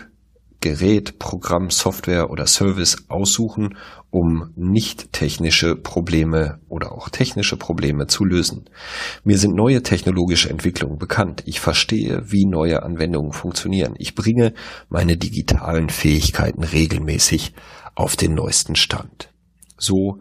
Gerät, 0.61 1.17
Programm, 1.17 1.71
Software 1.71 2.29
oder 2.29 2.45
Service 2.45 3.05
aussuchen, 3.09 3.75
um 4.11 4.53
nicht 4.55 5.11
technische 5.11 5.75
Probleme 5.75 6.59
oder 6.69 6.91
auch 6.91 7.09
technische 7.09 7.57
Probleme 7.57 8.05
zu 8.05 8.23
lösen. 8.23 8.69
Mir 9.23 9.39
sind 9.39 9.55
neue 9.55 9.81
technologische 9.81 10.51
Entwicklungen 10.51 10.99
bekannt. 10.99 11.41
Ich 11.47 11.59
verstehe, 11.59 12.31
wie 12.31 12.45
neue 12.45 12.83
Anwendungen 12.83 13.33
funktionieren. 13.33 13.95
Ich 13.97 14.13
bringe 14.13 14.53
meine 14.87 15.17
digitalen 15.17 15.89
Fähigkeiten 15.89 16.63
regelmäßig 16.63 17.53
auf 17.95 18.15
den 18.15 18.35
neuesten 18.35 18.75
Stand. 18.75 19.33
So 19.79 20.19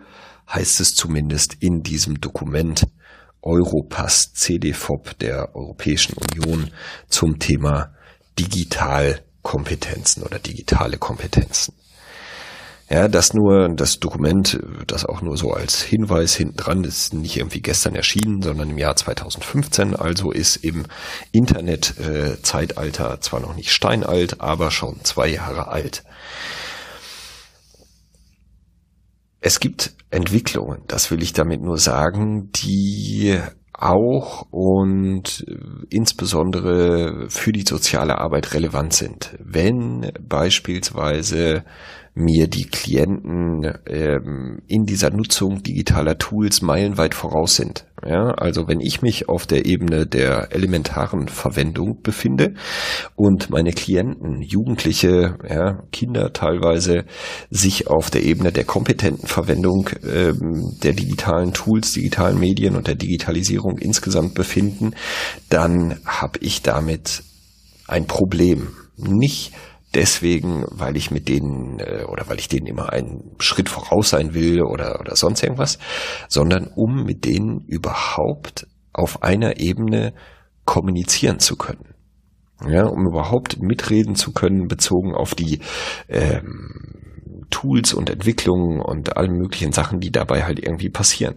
heißt 0.49 0.81
es 0.81 0.95
zumindest 0.95 1.57
in 1.61 1.83
diesem 1.83 2.19
Dokument 2.19 2.87
Europass 3.43 4.33
CDFOP 4.33 5.19
der 5.19 5.55
Europäischen 5.55 6.15
Union 6.15 6.71
zum 7.09 7.39
Thema 7.39 7.93
digital 8.39 9.23
Kompetenzen 9.43 10.23
oder 10.23 10.39
digitale 10.39 10.99
Kompetenzen. 10.99 11.75
Ja, 12.93 13.07
das 13.07 13.35
nur, 13.35 13.69
das 13.69 14.01
Dokument, 14.01 14.59
das 14.89 15.07
auch 15.07 15.23
nur 15.23 15.37
so 15.37 15.53
als 15.53 15.81
Hinweis 15.81 16.35
hinten 16.35 16.57
dran 16.57 16.83
ist 16.83 17.15
nicht 17.15 17.37
irgendwie 17.37 17.63
gestern 17.63 17.95
erschienen, 17.95 18.43
sondern 18.43 18.71
im 18.71 18.79
Jahr 18.79 18.97
2015, 18.97 19.95
also 19.95 20.33
ist 20.33 20.57
im 20.57 20.87
Internet-Zeitalter 21.31 23.15
äh, 23.15 23.21
zwar 23.21 23.39
noch 23.39 23.55
nicht 23.55 23.71
steinalt, 23.71 24.41
aber 24.41 24.73
schon 24.73 25.05
zwei 25.05 25.29
Jahre 25.29 25.69
alt. 25.69 26.03
Es 29.41 29.61
gibt 29.61 29.93
Entwicklungen, 30.11 30.83
das 30.89 31.13
will 31.13 31.23
ich 31.23 31.33
damit 31.33 31.63
nur 31.63 31.79
sagen, 31.79 32.51
die 32.51 33.39
auch 33.81 34.47
und 34.51 35.45
äh, 35.49 35.57
insbesondere 35.89 37.27
für 37.29 37.53
die 37.53 37.65
soziale 37.67 38.19
Arbeit 38.19 38.55
relevant 38.55 38.93
sind. 38.93 39.37
Wenn 39.39 40.13
beispielsweise 40.21 41.65
mir 42.15 42.49
die 42.49 42.67
Klienten 42.67 43.79
ähm, 43.87 44.63
in 44.67 44.85
dieser 44.85 45.11
Nutzung 45.11 45.63
digitaler 45.63 46.19
Tools 46.19 46.61
meilenweit 46.61 47.15
voraus 47.15 47.57
sind. 47.57 47.87
Ja, 48.05 48.31
also 48.31 48.67
wenn 48.67 48.81
ich 48.81 49.03
mich 49.03 49.29
auf 49.29 49.47
der 49.47 49.67
Ebene 49.67 50.07
der 50.07 50.55
elementaren 50.55 51.29
Verwendung 51.29 52.01
befinde 52.03 52.55
und 53.15 53.51
meine 53.51 53.73
Klienten, 53.73 54.41
Jugendliche, 54.41 55.37
ja, 55.49 55.83
Kinder 55.93 56.33
teilweise, 56.33 57.05
sich 57.51 57.89
auf 57.89 58.11
der 58.11 58.23
Ebene 58.25 58.53
der 58.53 58.65
kompetenten 58.65 59.29
Verwendung 59.29 59.91
ähm, 60.03 60.79
der 60.83 60.95
digitalen 60.95 61.53
Tools, 61.53 61.93
digitalen 61.93 62.41
Medien 62.41 62.75
und 62.75 62.87
der 62.87 62.95
Digitalisierung 62.95 63.77
insgesamt 63.79 64.35
befinden, 64.35 64.95
dann 65.51 66.01
habe 66.07 66.39
ich 66.41 66.63
damit 66.63 67.23
ein 67.87 68.07
Problem. 68.07 68.69
Nicht 68.97 69.53
deswegen, 69.95 70.65
weil 70.71 70.97
ich 70.97 71.11
mit 71.11 71.29
denen 71.29 71.79
äh, 71.79 72.05
oder 72.07 72.29
weil 72.29 72.39
ich 72.39 72.49
denen 72.49 72.67
immer 72.67 72.93
einen 72.93 73.35
Schritt 73.39 73.69
voraus 73.69 74.11
sein 74.11 74.35
will 74.35 74.63
oder, 74.63 75.01
oder 75.01 75.17
sonst 75.17 75.43
irgendwas, 75.43 75.79
sondern 76.29 76.69
um 76.75 77.05
mit 77.05 77.25
denen 77.25 77.61
überhaupt 77.67 78.67
auf 78.93 79.23
einer 79.23 79.59
Ebene 79.59 80.15
kommunizieren 80.65 81.39
zu 81.39 81.57
können. 81.57 81.95
Ja, 82.69 82.85
um 82.87 83.07
überhaupt 83.07 83.63
mitreden 83.63 84.17
zu 84.17 84.33
können, 84.33 84.69
bezogen 84.69 85.15
auf 85.15 85.35
die 85.35 85.61
ähm, 86.09 87.20
Tools 87.51 87.95
und 87.95 88.11
Entwicklungen 88.11 88.81
und 88.81 89.17
allen 89.17 89.33
möglichen 89.33 89.73
Sachen, 89.73 90.01
die 90.01 90.11
dabei 90.11 90.45
halt 90.45 90.59
irgendwie 90.59 90.91
passieren. 90.91 91.37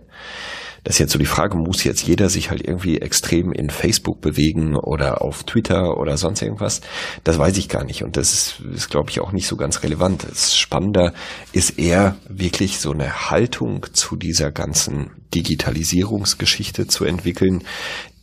Das 0.83 0.95
ist 0.95 0.99
jetzt 0.99 1.13
so 1.13 1.19
die 1.19 1.25
Frage, 1.25 1.57
muss 1.57 1.85
jetzt 1.85 2.05
jeder 2.05 2.29
sich 2.29 2.49
halt 2.49 2.61
irgendwie 2.67 2.99
extrem 2.99 3.53
in 3.53 3.69
Facebook 3.69 4.19
bewegen 4.19 4.75
oder 4.75 5.21
auf 5.21 5.43
Twitter 5.43 5.97
oder 5.97 6.17
sonst 6.17 6.41
irgendwas? 6.41 6.81
Das 7.23 7.37
weiß 7.37 7.57
ich 7.57 7.69
gar 7.69 7.85
nicht 7.85 8.03
und 8.03 8.17
das 8.17 8.33
ist, 8.33 8.59
ist 8.73 8.89
glaube 8.89 9.09
ich, 9.09 9.21
auch 9.21 9.31
nicht 9.31 9.47
so 9.47 9.55
ganz 9.55 9.83
relevant. 9.83 10.25
Das 10.29 10.57
Spannender 10.57 11.13
ist 11.53 11.79
eher 11.79 12.17
wirklich 12.27 12.79
so 12.79 12.91
eine 12.91 13.29
Haltung 13.29 13.85
zu 13.93 14.17
dieser 14.17 14.51
ganzen 14.51 15.11
Digitalisierungsgeschichte 15.33 16.87
zu 16.87 17.05
entwickeln, 17.05 17.63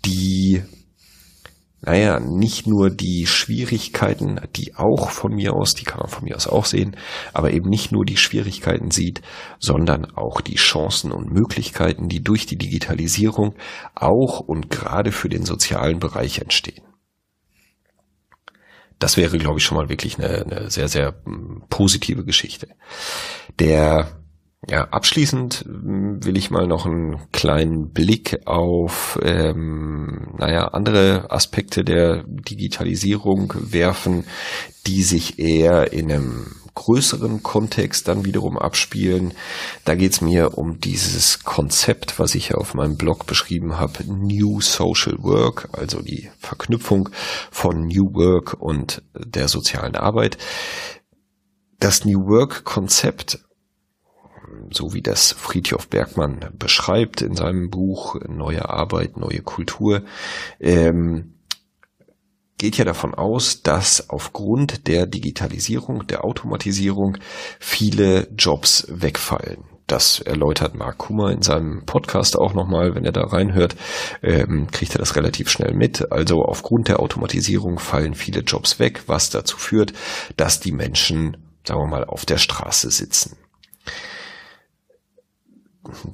die 0.04 0.62
naja, 1.82 2.20
nicht 2.20 2.66
nur 2.66 2.90
die 2.90 3.26
Schwierigkeiten, 3.26 4.38
die 4.54 4.74
auch 4.74 5.10
von 5.10 5.34
mir 5.34 5.54
aus, 5.54 5.74
die 5.74 5.84
kann 5.84 6.00
man 6.00 6.10
von 6.10 6.24
mir 6.24 6.36
aus 6.36 6.46
auch 6.46 6.66
sehen, 6.66 6.96
aber 7.32 7.52
eben 7.52 7.70
nicht 7.70 7.90
nur 7.90 8.04
die 8.04 8.18
Schwierigkeiten 8.18 8.90
sieht, 8.90 9.22
sondern 9.58 10.04
auch 10.14 10.42
die 10.42 10.56
Chancen 10.56 11.10
und 11.10 11.32
Möglichkeiten, 11.32 12.08
die 12.08 12.22
durch 12.22 12.44
die 12.44 12.58
Digitalisierung 12.58 13.54
auch 13.94 14.40
und 14.40 14.68
gerade 14.68 15.10
für 15.10 15.30
den 15.30 15.44
sozialen 15.46 16.00
Bereich 16.00 16.38
entstehen. 16.38 16.84
Das 18.98 19.16
wäre, 19.16 19.38
glaube 19.38 19.58
ich, 19.58 19.64
schon 19.64 19.78
mal 19.78 19.88
wirklich 19.88 20.18
eine, 20.18 20.44
eine 20.44 20.70
sehr, 20.70 20.88
sehr 20.88 21.14
hm, 21.24 21.62
positive 21.70 22.24
Geschichte. 22.24 22.68
Der 23.58 24.19
ja, 24.68 24.84
abschließend 24.84 25.64
hm, 25.66 26.24
will 26.24 26.36
ich 26.36 26.50
mal 26.50 26.66
noch 26.66 26.84
einen 26.86 27.30
kleinen 27.32 27.90
Blick 27.92 28.46
auf, 28.46 29.18
ähm, 29.22 30.34
naja, 30.38 30.68
andere 30.68 31.30
Aspekte 31.30 31.82
der 31.82 32.24
Digitalisierung 32.26 33.54
werfen, 33.56 34.24
die 34.86 35.02
sich 35.02 35.38
eher 35.38 35.92
in 35.92 36.12
einem 36.12 36.46
größeren 36.74 37.42
Kontext 37.42 38.06
dann 38.08 38.24
wiederum 38.24 38.58
abspielen. 38.58 39.34
Da 39.84 39.94
geht 39.94 40.12
es 40.12 40.20
mir 40.20 40.56
um 40.56 40.78
dieses 40.78 41.42
Konzept, 41.42 42.18
was 42.18 42.34
ich 42.34 42.50
ja 42.50 42.56
auf 42.56 42.74
meinem 42.74 42.96
Blog 42.96 43.26
beschrieben 43.26 43.78
habe, 43.78 44.04
New 44.04 44.60
Social 44.60 45.16
Work, 45.18 45.68
also 45.72 46.00
die 46.00 46.30
Verknüpfung 46.38 47.08
von 47.50 47.86
New 47.86 48.14
Work 48.14 48.56
und 48.60 49.02
der 49.14 49.48
sozialen 49.48 49.96
Arbeit. 49.96 50.38
Das 51.78 52.04
New 52.04 52.26
Work 52.26 52.64
Konzept 52.64 53.40
so 54.70 54.94
wie 54.94 55.02
das 55.02 55.32
Friedhof 55.32 55.88
Bergmann 55.88 56.50
beschreibt 56.58 57.22
in 57.22 57.34
seinem 57.34 57.70
Buch 57.70 58.16
Neue 58.28 58.68
Arbeit, 58.68 59.16
neue 59.16 59.42
Kultur, 59.42 60.02
ähm, 60.60 61.34
geht 62.58 62.76
ja 62.76 62.84
davon 62.84 63.14
aus, 63.14 63.62
dass 63.62 64.10
aufgrund 64.10 64.86
der 64.86 65.06
Digitalisierung, 65.06 66.06
der 66.06 66.24
Automatisierung 66.24 67.16
viele 67.58 68.28
Jobs 68.36 68.86
wegfallen. 68.90 69.64
Das 69.86 70.20
erläutert 70.20 70.76
Mark 70.76 70.98
Kummer 70.98 71.32
in 71.32 71.42
seinem 71.42 71.84
Podcast 71.84 72.38
auch 72.38 72.52
nochmal, 72.52 72.94
wenn 72.94 73.04
er 73.04 73.12
da 73.12 73.22
reinhört, 73.22 73.76
ähm, 74.22 74.68
kriegt 74.70 74.94
er 74.94 74.98
das 74.98 75.16
relativ 75.16 75.48
schnell 75.48 75.74
mit. 75.74 76.12
Also 76.12 76.42
aufgrund 76.44 76.88
der 76.88 77.00
Automatisierung 77.00 77.78
fallen 77.78 78.14
viele 78.14 78.40
Jobs 78.40 78.78
weg, 78.78 79.04
was 79.06 79.30
dazu 79.30 79.56
führt, 79.56 79.92
dass 80.36 80.60
die 80.60 80.72
Menschen, 80.72 81.38
sagen 81.66 81.80
wir 81.80 81.88
mal, 81.88 82.04
auf 82.04 82.24
der 82.26 82.38
Straße 82.38 82.90
sitzen 82.90 83.36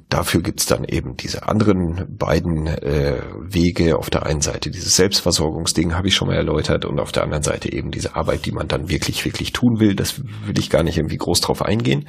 dafür 0.09 0.41
gibt's 0.41 0.65
dann 0.65 0.85
eben 0.85 1.17
diese 1.17 1.47
anderen 1.47 2.15
beiden 2.17 2.67
äh, 2.67 3.21
Wege. 3.41 3.97
Auf 3.97 4.09
der 4.09 4.25
einen 4.25 4.39
Seite 4.39 4.71
dieses 4.71 4.95
Selbstversorgungsding 4.95 5.93
habe 5.93 6.07
ich 6.07 6.15
schon 6.15 6.29
mal 6.29 6.37
erläutert 6.37 6.85
und 6.85 6.99
auf 6.99 7.11
der 7.11 7.23
anderen 7.23 7.43
Seite 7.43 7.71
eben 7.71 7.91
diese 7.91 8.15
Arbeit, 8.15 8.45
die 8.45 8.53
man 8.53 8.67
dann 8.67 8.89
wirklich, 8.89 9.25
wirklich 9.25 9.51
tun 9.51 9.79
will. 9.79 9.95
Das 9.95 10.23
will 10.45 10.57
ich 10.57 10.69
gar 10.69 10.83
nicht 10.83 10.97
irgendwie 10.97 11.17
groß 11.17 11.41
drauf 11.41 11.61
eingehen. 11.61 12.07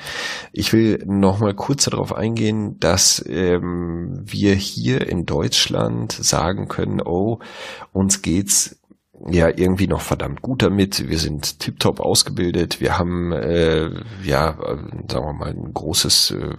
Ich 0.53 0.73
will 0.73 1.03
noch 1.07 1.40
mal 1.40 1.55
kurz 1.55 1.85
darauf 1.87 2.14
eingehen, 2.14 2.77
dass 2.79 3.25
ähm, 3.27 4.23
wir 4.25 4.55
hier 4.55 5.09
in 5.09 5.25
Deutschland 5.25 6.12
sagen 6.12 6.68
können, 6.68 7.01
oh, 7.05 7.40
uns 7.92 8.23
geht's 8.23 8.78
ja 9.26 9.48
irgendwie 9.48 9.87
noch 9.87 10.00
verdammt 10.00 10.42
gut 10.42 10.62
damit. 10.62 11.09
Wir 11.09 11.18
sind 11.18 11.59
tiptop 11.59 12.00
ausgebildet. 12.00 12.81
Wir 12.81 12.98
haben 12.98 13.33
äh, 13.33 13.90
ja, 14.22 14.57
sagen 15.11 15.26
wir 15.26 15.33
mal, 15.33 15.50
ein 15.50 15.72
großes 15.74 16.31
äh, 16.33 16.57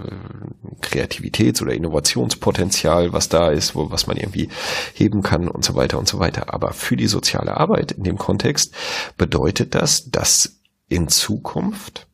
Kreativitäts- 0.82 1.62
oder 1.62 1.74
Innovationspotenzial, 1.74 3.14
was 3.14 3.30
da 3.30 3.50
ist, 3.50 3.76
wo 3.76 3.92
was 3.92 4.08
man 4.08 4.18
irgendwie 4.18 4.50
heben 4.94 5.22
kann 5.22 5.48
und 5.48 5.64
so 5.64 5.76
weiter 5.76 5.98
und 6.00 6.08
so 6.08 6.20
weiter. 6.20 6.54
Aber 6.54 6.74
für 6.74 6.96
die 6.96 7.08
soziale 7.08 7.58
Arbeit 7.58 7.94
in 7.94 8.04
dem 8.04 8.18
Kontext 8.18 8.74
bedeutet 9.18 9.76
das, 9.76 10.10
dass 10.10 10.60
in 10.90 11.08
Zukunft, 11.08 12.08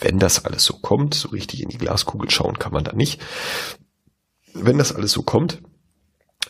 wenn 0.00 0.18
das 0.18 0.44
alles 0.44 0.64
so 0.64 0.74
kommt, 0.74 1.14
so 1.14 1.30
richtig 1.30 1.62
in 1.62 1.70
die 1.70 1.78
Glaskugel 1.78 2.30
schauen 2.30 2.58
kann 2.58 2.72
man 2.72 2.84
da 2.84 2.92
nicht. 2.92 3.20
Wenn 4.54 4.78
das 4.78 4.94
alles 4.94 5.12
so 5.12 5.22
kommt, 5.22 5.60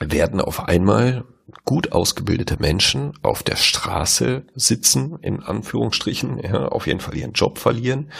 werden 0.01 0.41
auf 0.41 0.65
einmal 0.65 1.25
gut 1.65 1.93
ausgebildete 1.93 2.59
Menschen 2.59 3.13
auf 3.23 3.43
der 3.43 3.57
Straße 3.57 4.47
sitzen, 4.55 5.19
in 5.23 5.43
Anführungsstrichen, 5.43 6.39
ja, 6.39 6.69
auf 6.69 6.87
jeden 6.87 7.01
Fall 7.01 7.17
ihren 7.17 7.33
Job 7.33 7.59
verlieren, 7.59 8.11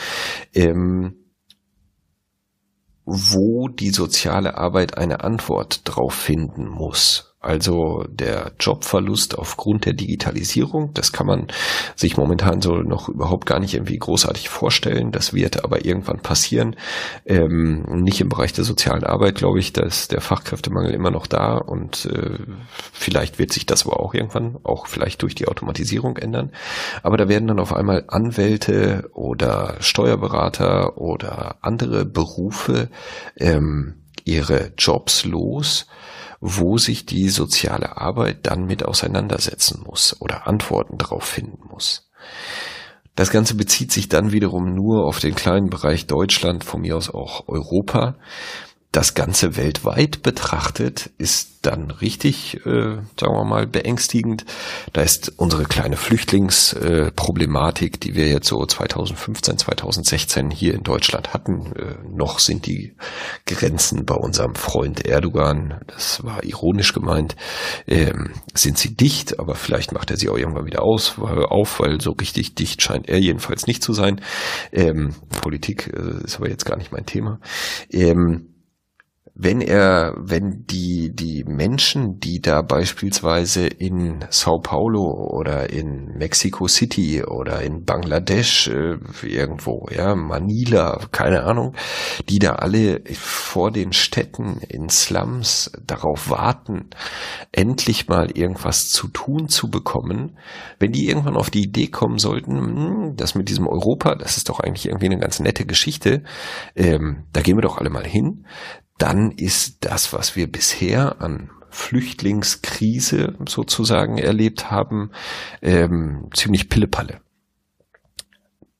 ähm, 0.53 1.15
wo 3.05 3.67
die 3.67 3.89
soziale 3.89 4.57
Arbeit 4.57 4.97
eine 4.97 5.23
Antwort 5.23 5.81
drauf 5.85 6.13
finden 6.13 6.67
muss. 6.67 7.28
Also 7.41 8.03
der 8.09 8.51
Jobverlust 8.59 9.37
aufgrund 9.37 9.85
der 9.85 9.93
Digitalisierung, 9.93 10.93
das 10.93 11.13
kann 11.13 11.25
man 11.25 11.47
sich 11.95 12.17
momentan 12.17 12.61
so 12.61 12.73
noch 12.75 13.07
überhaupt 13.07 13.45
gar 13.45 13.61
nicht 13.61 13.75
irgendwie 13.75 13.97
großartig 13.97 14.49
vorstellen. 14.49 15.11
Das 15.13 15.33
wird 15.33 15.63
aber 15.63 15.85
irgendwann 15.85 16.19
passieren. 16.19 16.75
Ähm, 17.25 17.85
nicht 18.03 18.19
im 18.19 18.27
Bereich 18.27 18.51
der 18.51 18.65
sozialen 18.65 19.05
Arbeit, 19.05 19.35
glaube 19.35 19.59
ich, 19.59 19.71
da 19.71 19.85
ist 19.85 20.11
der 20.11 20.19
Fachkräftemangel 20.19 20.93
immer 20.93 21.11
noch 21.11 21.27
da 21.27 21.55
und 21.55 22.07
äh, 22.07 22.39
vielleicht 22.91 23.39
wird 23.39 23.53
sich 23.53 23.65
das 23.65 23.85
aber 23.85 24.01
auch 24.01 24.13
irgendwann, 24.13 24.57
auch 24.63 24.87
vielleicht 24.87 25.21
durch 25.21 25.33
die 25.33 25.47
Automatisierung 25.47 26.17
ändern. 26.17 26.51
Aber 27.03 27.15
da 27.15 27.29
werden 27.29 27.47
dann 27.47 27.61
auf 27.61 27.73
einmal 27.73 28.03
Anwälte 28.09 29.09
oder 29.13 29.77
Steuerberater 29.79 30.97
oder 30.97 31.55
andere 31.61 32.03
Berufe 32.05 32.89
ähm, 33.37 33.93
ihre 34.25 34.73
Jobs 34.77 35.23
los 35.23 35.87
wo 36.39 36.77
sich 36.77 37.05
die 37.05 37.29
soziale 37.29 37.97
Arbeit 37.97 38.47
dann 38.47 38.65
mit 38.65 38.83
auseinandersetzen 38.83 39.83
muss 39.85 40.15
oder 40.19 40.47
Antworten 40.47 40.97
darauf 40.97 41.23
finden 41.23 41.67
muss. 41.69 42.09
Das 43.15 43.31
Ganze 43.31 43.55
bezieht 43.55 43.91
sich 43.91 44.07
dann 44.07 44.31
wiederum 44.31 44.73
nur 44.73 45.05
auf 45.05 45.19
den 45.19 45.35
kleinen 45.35 45.69
Bereich 45.69 46.07
Deutschland, 46.07 46.63
von 46.63 46.81
mir 46.81 46.95
aus 46.95 47.13
auch 47.13 47.49
Europa 47.49 48.15
das 48.91 49.13
Ganze 49.13 49.55
weltweit 49.55 50.23
betrachtet, 50.23 51.11
ist 51.19 51.59
dann 51.61 51.91
richtig, 51.91 52.65
äh, 52.65 52.97
sagen 53.19 53.33
wir 53.33 53.45
mal, 53.45 53.67
beängstigend. 53.67 54.45
Da 54.93 55.01
ist 55.01 55.31
unsere 55.37 55.65
kleine 55.65 55.95
Flüchtlingsproblematik, 55.95 57.95
äh, 57.95 57.97
die 57.99 58.15
wir 58.15 58.29
jetzt 58.29 58.47
so 58.47 58.65
2015, 58.65 59.59
2016 59.59 60.49
hier 60.49 60.73
in 60.73 60.81
Deutschland 60.81 61.33
hatten. 61.33 61.71
Äh, 61.75 61.97
noch 62.09 62.39
sind 62.39 62.65
die 62.65 62.95
Grenzen 63.45 64.05
bei 64.05 64.15
unserem 64.15 64.55
Freund 64.55 65.05
Erdogan, 65.05 65.81
das 65.85 66.23
war 66.23 66.43
ironisch 66.43 66.93
gemeint, 66.93 67.35
ähm, 67.87 68.31
sind 68.55 68.79
sie 68.79 68.95
dicht, 68.95 69.39
aber 69.39 69.53
vielleicht 69.53 69.91
macht 69.91 70.09
er 70.09 70.17
sie 70.17 70.29
auch 70.29 70.37
irgendwann 70.37 70.65
wieder 70.65 70.81
aus, 70.81 71.13
weil, 71.17 71.45
auf, 71.45 71.79
weil 71.79 72.01
so 72.01 72.11
richtig 72.11 72.55
dicht 72.55 72.81
scheint 72.81 73.07
er 73.07 73.19
jedenfalls 73.19 73.67
nicht 73.67 73.83
zu 73.83 73.93
sein. 73.93 74.21
Ähm, 74.71 75.13
Politik 75.41 75.93
äh, 75.93 76.23
ist 76.23 76.37
aber 76.37 76.49
jetzt 76.49 76.65
gar 76.65 76.77
nicht 76.77 76.91
mein 76.91 77.05
Thema. 77.05 77.39
Ähm, 77.91 78.47
wenn 79.41 79.61
er, 79.61 80.15
wenn 80.17 80.65
die, 80.69 81.15
die 81.15 81.45
Menschen, 81.47 82.19
die 82.19 82.41
da 82.41 82.61
beispielsweise 82.61 83.67
in 83.67 84.25
Sao 84.29 84.59
Paulo 84.59 85.29
oder 85.31 85.69
in 85.69 86.17
Mexico 86.17 86.67
City 86.67 87.23
oder 87.23 87.61
in 87.61 87.85
Bangladesch 87.85 88.67
äh, 88.67 88.97
irgendwo, 89.23 89.87
ja, 89.95 90.13
Manila, 90.13 90.99
keine 91.13 91.43
Ahnung, 91.43 91.73
die 92.27 92.39
da 92.39 92.55
alle 92.55 93.01
vor 93.13 93.71
den 93.71 93.93
Städten 93.93 94.57
in 94.67 94.89
Slums 94.89 95.71
darauf 95.85 96.29
warten, 96.29 96.89
endlich 97.53 98.09
mal 98.09 98.31
irgendwas 98.31 98.89
zu 98.89 99.07
tun 99.07 99.47
zu 99.47 99.69
bekommen, 99.69 100.37
wenn 100.79 100.91
die 100.91 101.07
irgendwann 101.07 101.37
auf 101.37 101.49
die 101.49 101.63
Idee 101.63 101.87
kommen 101.87 102.17
sollten, 102.17 102.57
hm, 102.57 103.13
das 103.15 103.35
mit 103.35 103.47
diesem 103.47 103.67
Europa, 103.67 104.15
das 104.15 104.35
ist 104.35 104.49
doch 104.49 104.59
eigentlich 104.59 104.87
irgendwie 104.87 105.05
eine 105.05 105.19
ganz 105.19 105.39
nette 105.39 105.65
Geschichte, 105.65 106.23
ähm, 106.75 107.23
da 107.31 107.39
gehen 107.39 107.55
wir 107.55 107.61
doch 107.61 107.77
alle 107.77 107.89
mal 107.89 108.05
hin, 108.05 108.43
dann 108.99 109.31
ist 109.31 109.85
das, 109.85 110.13
was 110.13 110.35
wir 110.35 110.51
bisher 110.51 111.21
an 111.21 111.49
Flüchtlingskrise 111.71 113.35
sozusagen 113.47 114.17
erlebt 114.17 114.69
haben, 114.69 115.11
ähm, 115.61 116.29
ziemlich 116.33 116.69
Pillepalle. 116.69 117.21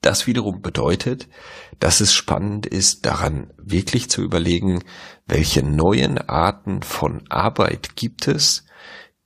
Das 0.01 0.27
wiederum 0.27 0.62
bedeutet, 0.62 1.27
dass 1.79 1.99
es 1.99 2.13
spannend 2.13 2.65
ist, 2.65 3.05
daran 3.05 3.53
wirklich 3.58 4.10
zu 4.10 4.21
überlegen, 4.21 4.84
welche 5.25 5.63
neuen 5.63 6.17
Arten 6.17 6.84
von 6.84 7.23
Arbeit 7.29 7.95
gibt 7.95 8.27
es, 8.27 8.65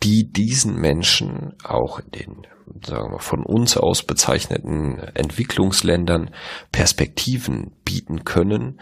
die 0.03 0.31
diesen 0.31 0.75
Menschen 0.75 1.53
auch 1.63 1.99
in 1.99 2.11
den 2.11 2.47
sagen 2.85 3.11
wir, 3.11 3.19
von 3.19 3.45
uns 3.45 3.77
aus 3.77 4.03
bezeichneten 4.03 4.99
Entwicklungsländern 5.13 6.31
Perspektiven 6.71 7.71
bieten 7.85 8.23
können. 8.23 8.79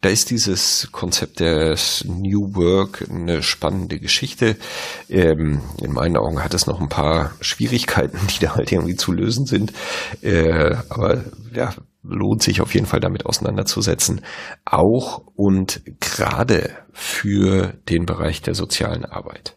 Da 0.00 0.08
ist 0.08 0.30
dieses 0.30 0.88
Konzept 0.92 1.40
des 1.40 2.04
New 2.04 2.54
Work 2.54 3.06
eine 3.08 3.42
spannende 3.42 3.98
Geschichte. 3.98 4.56
Ähm, 5.08 5.60
in 5.82 5.92
meinen 5.92 6.16
Augen 6.16 6.42
hat 6.42 6.54
es 6.54 6.66
noch 6.66 6.80
ein 6.80 6.88
paar 6.88 7.32
Schwierigkeiten, 7.40 8.18
die 8.28 8.44
da 8.44 8.54
halt 8.54 8.70
irgendwie 8.72 8.96
zu 8.96 9.12
lösen 9.12 9.46
sind. 9.46 9.72
Äh, 10.22 10.76
aber 10.88 11.24
ja, 11.52 11.74
lohnt 12.02 12.42
sich 12.42 12.60
auf 12.60 12.74
jeden 12.74 12.86
Fall 12.86 13.00
damit 13.00 13.26
auseinanderzusetzen. 13.26 14.20
Auch 14.64 15.22
und 15.34 15.82
gerade 16.00 16.70
für 16.92 17.74
den 17.88 18.06
Bereich 18.06 18.42
der 18.42 18.54
sozialen 18.54 19.04
Arbeit. 19.04 19.56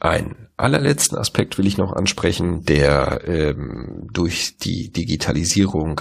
Einen 0.00 0.49
allerletzten 0.60 1.18
Aspekt 1.18 1.58
will 1.58 1.66
ich 1.66 1.78
noch 1.78 1.92
ansprechen, 1.92 2.62
der 2.64 3.22
ähm, 3.26 4.08
durch 4.12 4.56
die 4.58 4.90
Digitalisierung 4.90 6.00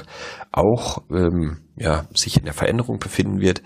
auch 0.52 1.04
ähm, 1.12 1.58
ja, 1.80 2.08
sich 2.14 2.38
in 2.38 2.44
der 2.44 2.54
Veränderung 2.54 3.00
befinden 3.00 3.40
wird. 3.40 3.62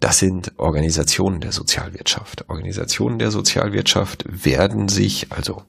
Das 0.00 0.18
sind 0.18 0.52
Organisationen 0.56 1.40
der 1.40 1.52
Sozialwirtschaft. 1.52 2.48
Organisationen 2.48 3.18
der 3.18 3.30
Sozialwirtschaft 3.30 4.24
werden 4.26 4.88
sich, 4.88 5.30
also 5.30 5.62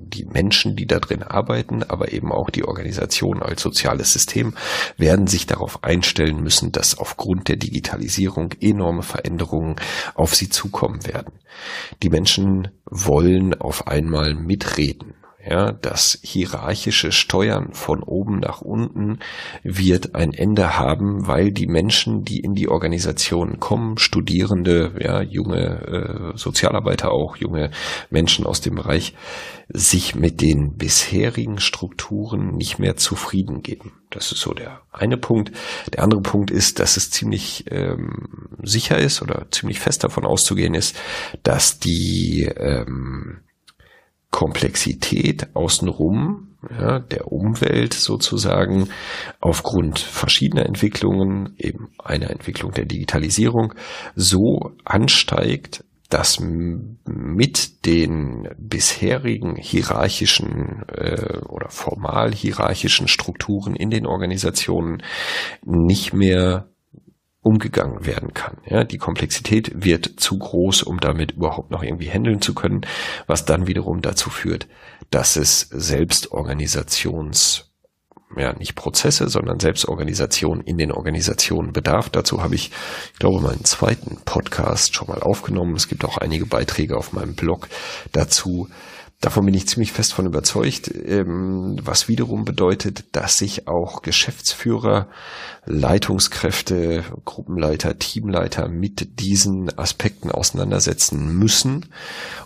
die 0.00 0.24
Menschen, 0.24 0.74
die 0.74 0.86
da 0.86 0.98
drin 0.98 1.22
arbeiten, 1.22 1.84
aber 1.84 2.12
eben 2.12 2.32
auch 2.32 2.50
die 2.50 2.64
Organisation 2.64 3.40
als 3.40 3.62
soziales 3.62 4.12
System, 4.12 4.54
werden 4.96 5.28
sich 5.28 5.46
darauf 5.46 5.84
einstellen 5.84 6.42
müssen, 6.42 6.72
dass 6.72 6.98
aufgrund 6.98 7.48
der 7.48 7.56
Digitalisierung 7.56 8.52
enorme 8.60 9.02
Veränderungen 9.02 9.76
auf 10.16 10.34
sie 10.34 10.48
zukommen 10.48 11.06
werden. 11.06 11.34
Die 12.02 12.10
Menschen 12.10 12.68
wollen 12.84 13.54
auf 13.54 13.86
einmal 14.08 14.34
mitreden. 14.34 15.14
Ja, 15.48 15.72
das 15.72 16.18
hierarchische 16.22 17.10
Steuern 17.10 17.72
von 17.72 18.02
oben 18.02 18.40
nach 18.40 18.60
unten 18.60 19.20
wird 19.62 20.14
ein 20.14 20.34
Ende 20.34 20.78
haben, 20.78 21.26
weil 21.26 21.52
die 21.52 21.66
Menschen, 21.66 22.24
die 22.24 22.40
in 22.40 22.54
die 22.54 22.68
Organisation 22.68 23.58
kommen, 23.58 23.96
Studierende, 23.96 24.94
ja, 25.00 25.22
junge 25.22 26.32
äh, 26.34 26.36
Sozialarbeiter 26.36 27.12
auch, 27.12 27.36
junge 27.36 27.70
Menschen 28.10 28.44
aus 28.44 28.60
dem 28.60 28.74
Bereich, 28.74 29.14
sich 29.68 30.14
mit 30.14 30.42
den 30.42 30.76
bisherigen 30.76 31.60
Strukturen 31.60 32.56
nicht 32.56 32.78
mehr 32.78 32.96
zufrieden 32.96 33.62
geben. 33.62 33.92
Das 34.10 34.32
ist 34.32 34.40
so 34.40 34.52
der 34.52 34.82
eine 34.92 35.16
Punkt. 35.16 35.52
Der 35.94 36.02
andere 36.02 36.20
Punkt 36.20 36.50
ist, 36.50 36.78
dass 36.78 36.96
es 36.96 37.10
ziemlich 37.10 37.64
ähm, 37.70 38.56
sicher 38.62 38.98
ist 38.98 39.22
oder 39.22 39.46
ziemlich 39.50 39.78
fest 39.80 40.04
davon 40.04 40.26
auszugehen 40.26 40.74
ist, 40.74 40.96
dass 41.42 41.78
die 41.78 42.50
ähm, 42.56 43.38
Komplexität 44.30 45.54
außenrum, 45.54 46.48
ja, 46.70 46.98
der 46.98 47.30
Umwelt 47.32 47.94
sozusagen, 47.94 48.88
aufgrund 49.40 49.98
verschiedener 49.98 50.66
Entwicklungen, 50.66 51.54
eben 51.58 51.90
einer 51.98 52.30
Entwicklung 52.30 52.72
der 52.72 52.84
Digitalisierung, 52.84 53.74
so 54.14 54.72
ansteigt, 54.84 55.84
dass 56.08 56.40
mit 56.40 57.84
den 57.84 58.48
bisherigen 58.56 59.56
hierarchischen 59.56 60.84
äh, 60.88 61.38
oder 61.48 61.68
formal 61.68 62.32
hierarchischen 62.32 63.08
Strukturen 63.08 63.76
in 63.76 63.90
den 63.90 64.06
Organisationen 64.06 65.02
nicht 65.64 66.14
mehr 66.14 66.68
umgegangen 67.48 68.04
werden 68.04 68.34
kann. 68.34 68.58
Ja, 68.66 68.84
die 68.84 68.98
Komplexität 68.98 69.72
wird 69.74 70.20
zu 70.20 70.36
groß, 70.36 70.82
um 70.82 71.00
damit 71.00 71.32
überhaupt 71.32 71.70
noch 71.70 71.82
irgendwie 71.82 72.10
handeln 72.10 72.42
zu 72.42 72.54
können, 72.54 72.82
was 73.26 73.46
dann 73.46 73.66
wiederum 73.66 74.02
dazu 74.02 74.28
führt, 74.28 74.68
dass 75.10 75.36
es 75.36 75.60
Selbstorganisations 75.70 77.64
ja, 78.36 78.52
nicht 78.52 78.74
Prozesse, 78.74 79.28
sondern 79.28 79.58
Selbstorganisation 79.58 80.60
in 80.60 80.76
den 80.76 80.92
Organisationen 80.92 81.72
bedarf. 81.72 82.10
Dazu 82.10 82.42
habe 82.42 82.54
ich, 82.54 82.70
ich 83.14 83.18
glaube, 83.18 83.40
meinen 83.40 83.64
zweiten 83.64 84.18
Podcast 84.26 84.94
schon 84.94 85.08
mal 85.08 85.22
aufgenommen. 85.22 85.74
Es 85.74 85.88
gibt 85.88 86.04
auch 86.04 86.18
einige 86.18 86.44
Beiträge 86.44 86.98
auf 86.98 87.14
meinem 87.14 87.34
Blog 87.34 87.68
dazu. 88.12 88.68
Davon 89.20 89.44
bin 89.46 89.54
ich 89.54 89.66
ziemlich 89.66 89.90
fest 89.90 90.12
von 90.14 90.26
überzeugt, 90.26 90.92
ähm, 90.94 91.76
was 91.82 92.06
wiederum 92.06 92.44
bedeutet, 92.44 93.04
dass 93.16 93.36
sich 93.36 93.66
auch 93.66 94.02
Geschäftsführer, 94.02 95.08
Leitungskräfte, 95.64 97.02
Gruppenleiter, 97.24 97.98
Teamleiter 97.98 98.68
mit 98.68 99.18
diesen 99.18 99.76
Aspekten 99.76 100.30
auseinandersetzen 100.30 101.36
müssen. 101.36 101.86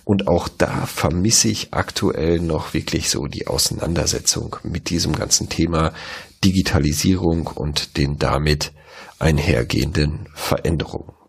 Und 0.04 0.28
auch 0.28 0.48
da 0.48 0.86
vermisse 0.86 1.48
ich 1.48 1.74
aktuell 1.74 2.40
noch 2.40 2.72
wirklich 2.72 3.10
so 3.10 3.26
die 3.26 3.48
Auseinandersetzung 3.48 4.56
mit 4.62 4.88
diesem 4.88 5.14
ganzen 5.14 5.50
Thema 5.50 5.92
Digitalisierung 6.42 7.48
und 7.48 7.98
den 7.98 8.16
damit 8.16 8.72
einhergehenden 9.18 10.26
Veränderungen. 10.34 11.21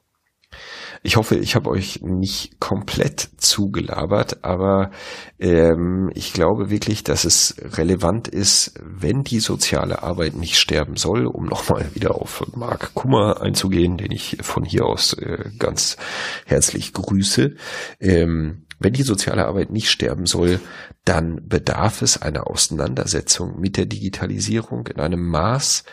Ich 1.06 1.18
hoffe, 1.18 1.36
ich 1.36 1.56
habe 1.56 1.70
euch 1.70 2.00
nicht 2.02 2.62
komplett 2.62 3.20
zugelabert, 3.36 4.46
aber 4.46 4.90
ähm, 5.38 6.10
ich 6.14 6.32
glaube 6.32 6.70
wirklich, 6.70 7.04
dass 7.04 7.26
es 7.26 7.58
relevant 7.60 8.30
ist, 8.30 8.80
wenn 8.82 9.24
die 9.24 9.42
soziale 9.42 10.02
Arbeit 10.02 10.36
nicht 10.36 10.58
sterben 10.58 10.96
soll, 10.96 11.28
um 11.28 11.44
nochmal 11.44 11.94
wieder 11.94 12.16
auf 12.16 12.46
Marc 12.56 12.94
Kummer 12.94 13.42
einzugehen, 13.42 13.98
den 13.98 14.14
ich 14.14 14.38
von 14.44 14.64
hier 14.64 14.86
aus 14.86 15.12
äh, 15.12 15.50
ganz 15.60 15.98
herzlich 16.46 16.94
grüße. 16.94 17.56
Ähm, 18.00 18.64
wenn 18.80 18.94
die 18.94 19.04
soziale 19.04 19.46
Arbeit 19.46 19.72
nicht 19.72 19.90
sterben 19.90 20.26
soll, 20.26 20.62
dann 21.04 21.42
bedarf 21.46 22.02
es 22.02 22.22
einer 22.22 22.48
Auseinandersetzung 22.48 23.60
mit 23.60 23.76
der 23.76 23.88
Digitalisierung 23.88 24.88
in 24.88 25.02
einem 25.02 25.28
Maß, 25.30 25.84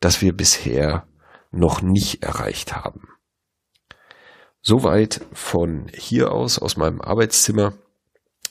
das 0.00 0.22
wir 0.22 0.34
bisher 0.34 1.06
noch 1.50 1.82
nicht 1.82 2.22
erreicht 2.22 2.74
haben. 2.74 3.13
Soweit 4.66 5.20
von 5.34 5.88
hier 5.92 6.32
aus, 6.32 6.58
aus 6.58 6.78
meinem 6.78 7.02
Arbeitszimmer. 7.02 7.74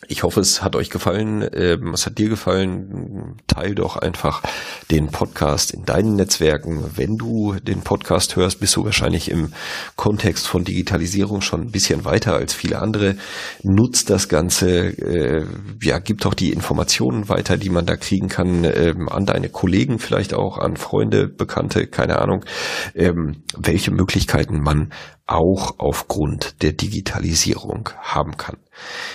Ich 0.10 0.22
hoffe, 0.22 0.42
es 0.42 0.62
hat 0.62 0.76
euch 0.76 0.92
gefallen. 0.92 1.50
Ähm, 1.54 1.94
es 1.96 2.06
hat 2.06 2.20
dir 2.20 2.30
gefallen. 2.30 3.38
Teil 3.48 3.74
doch 3.74 3.98
einfach 3.98 4.44
den 4.92 5.08
Podcast 5.08 5.74
in 5.74 5.86
deinen 5.86 6.16
Netzwerken. 6.16 6.84
Wenn 6.96 7.18
du 7.18 7.56
den 7.56 7.82
Podcast 7.82 8.36
hörst, 8.36 8.60
bist 8.60 8.76
du 8.76 8.86
wahrscheinlich 8.86 9.32
im 9.32 9.54
Kontext 9.96 10.46
von 10.46 10.64
Digitalisierung 10.64 11.42
schon 11.42 11.62
ein 11.62 11.72
bisschen 11.72 12.06
weiter 12.06 12.36
als 12.36 12.54
viele 12.54 12.78
andere. 12.80 13.16
Nutzt 13.64 14.12
das 14.12 14.30
Ganze. 14.30 14.90
Äh, 14.90 15.48
ja, 15.82 15.98
gib 15.98 16.20
doch 16.20 16.36
die 16.36 16.52
Informationen 16.52 17.28
weiter, 17.28 17.58
die 17.58 17.70
man 17.70 17.88
da 17.88 17.96
kriegen 17.96 18.28
kann, 18.28 18.66
ähm, 18.66 19.10
an 19.10 19.26
deine 19.26 19.50
Kollegen 19.50 19.98
vielleicht 19.98 20.36
auch, 20.36 20.60
an 20.60 20.78
Freunde, 20.78 21.28
Bekannte, 21.28 21.88
keine 21.88 22.20
Ahnung, 22.20 22.46
ähm, 22.94 23.44
welche 23.58 23.90
Möglichkeiten 23.90 24.62
man 24.62 24.92
auch 25.26 25.80
aufgrund 25.80 26.62
der 26.62 26.74
Digitalisierung 26.74 27.90
haben 28.02 28.38
kann. 28.38 28.58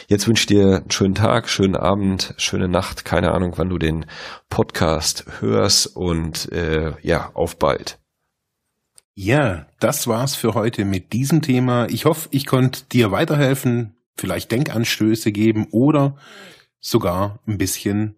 Jetzt 0.06 0.26
wünsche 0.26 0.42
ich 0.42 0.46
dir 0.46 0.76
einen 0.78 0.90
schönen 0.90 1.14
Tag, 1.14 1.48
schönen 1.48 1.76
Abend, 1.76 2.34
schöne 2.38 2.68
Nacht, 2.68 3.04
keine 3.04 3.32
Ahnung, 3.32 3.54
wann 3.56 3.68
du 3.68 3.78
den 3.78 4.06
Podcast 4.48 5.24
hörst 5.40 5.96
und 5.96 6.50
äh, 6.52 6.94
ja, 7.02 7.30
auf 7.34 7.58
bald. 7.58 7.98
Ja, 9.14 9.66
das 9.80 10.06
war's 10.06 10.36
für 10.36 10.54
heute 10.54 10.84
mit 10.84 11.12
diesem 11.12 11.42
Thema. 11.42 11.86
Ich 11.90 12.04
hoffe, 12.04 12.28
ich 12.30 12.46
konnte 12.46 12.84
dir 12.84 13.10
weiterhelfen, 13.10 13.96
vielleicht 14.16 14.52
Denkanstöße 14.52 15.32
geben 15.32 15.66
oder 15.72 16.16
sogar 16.80 17.40
ein 17.46 17.58
bisschen 17.58 18.17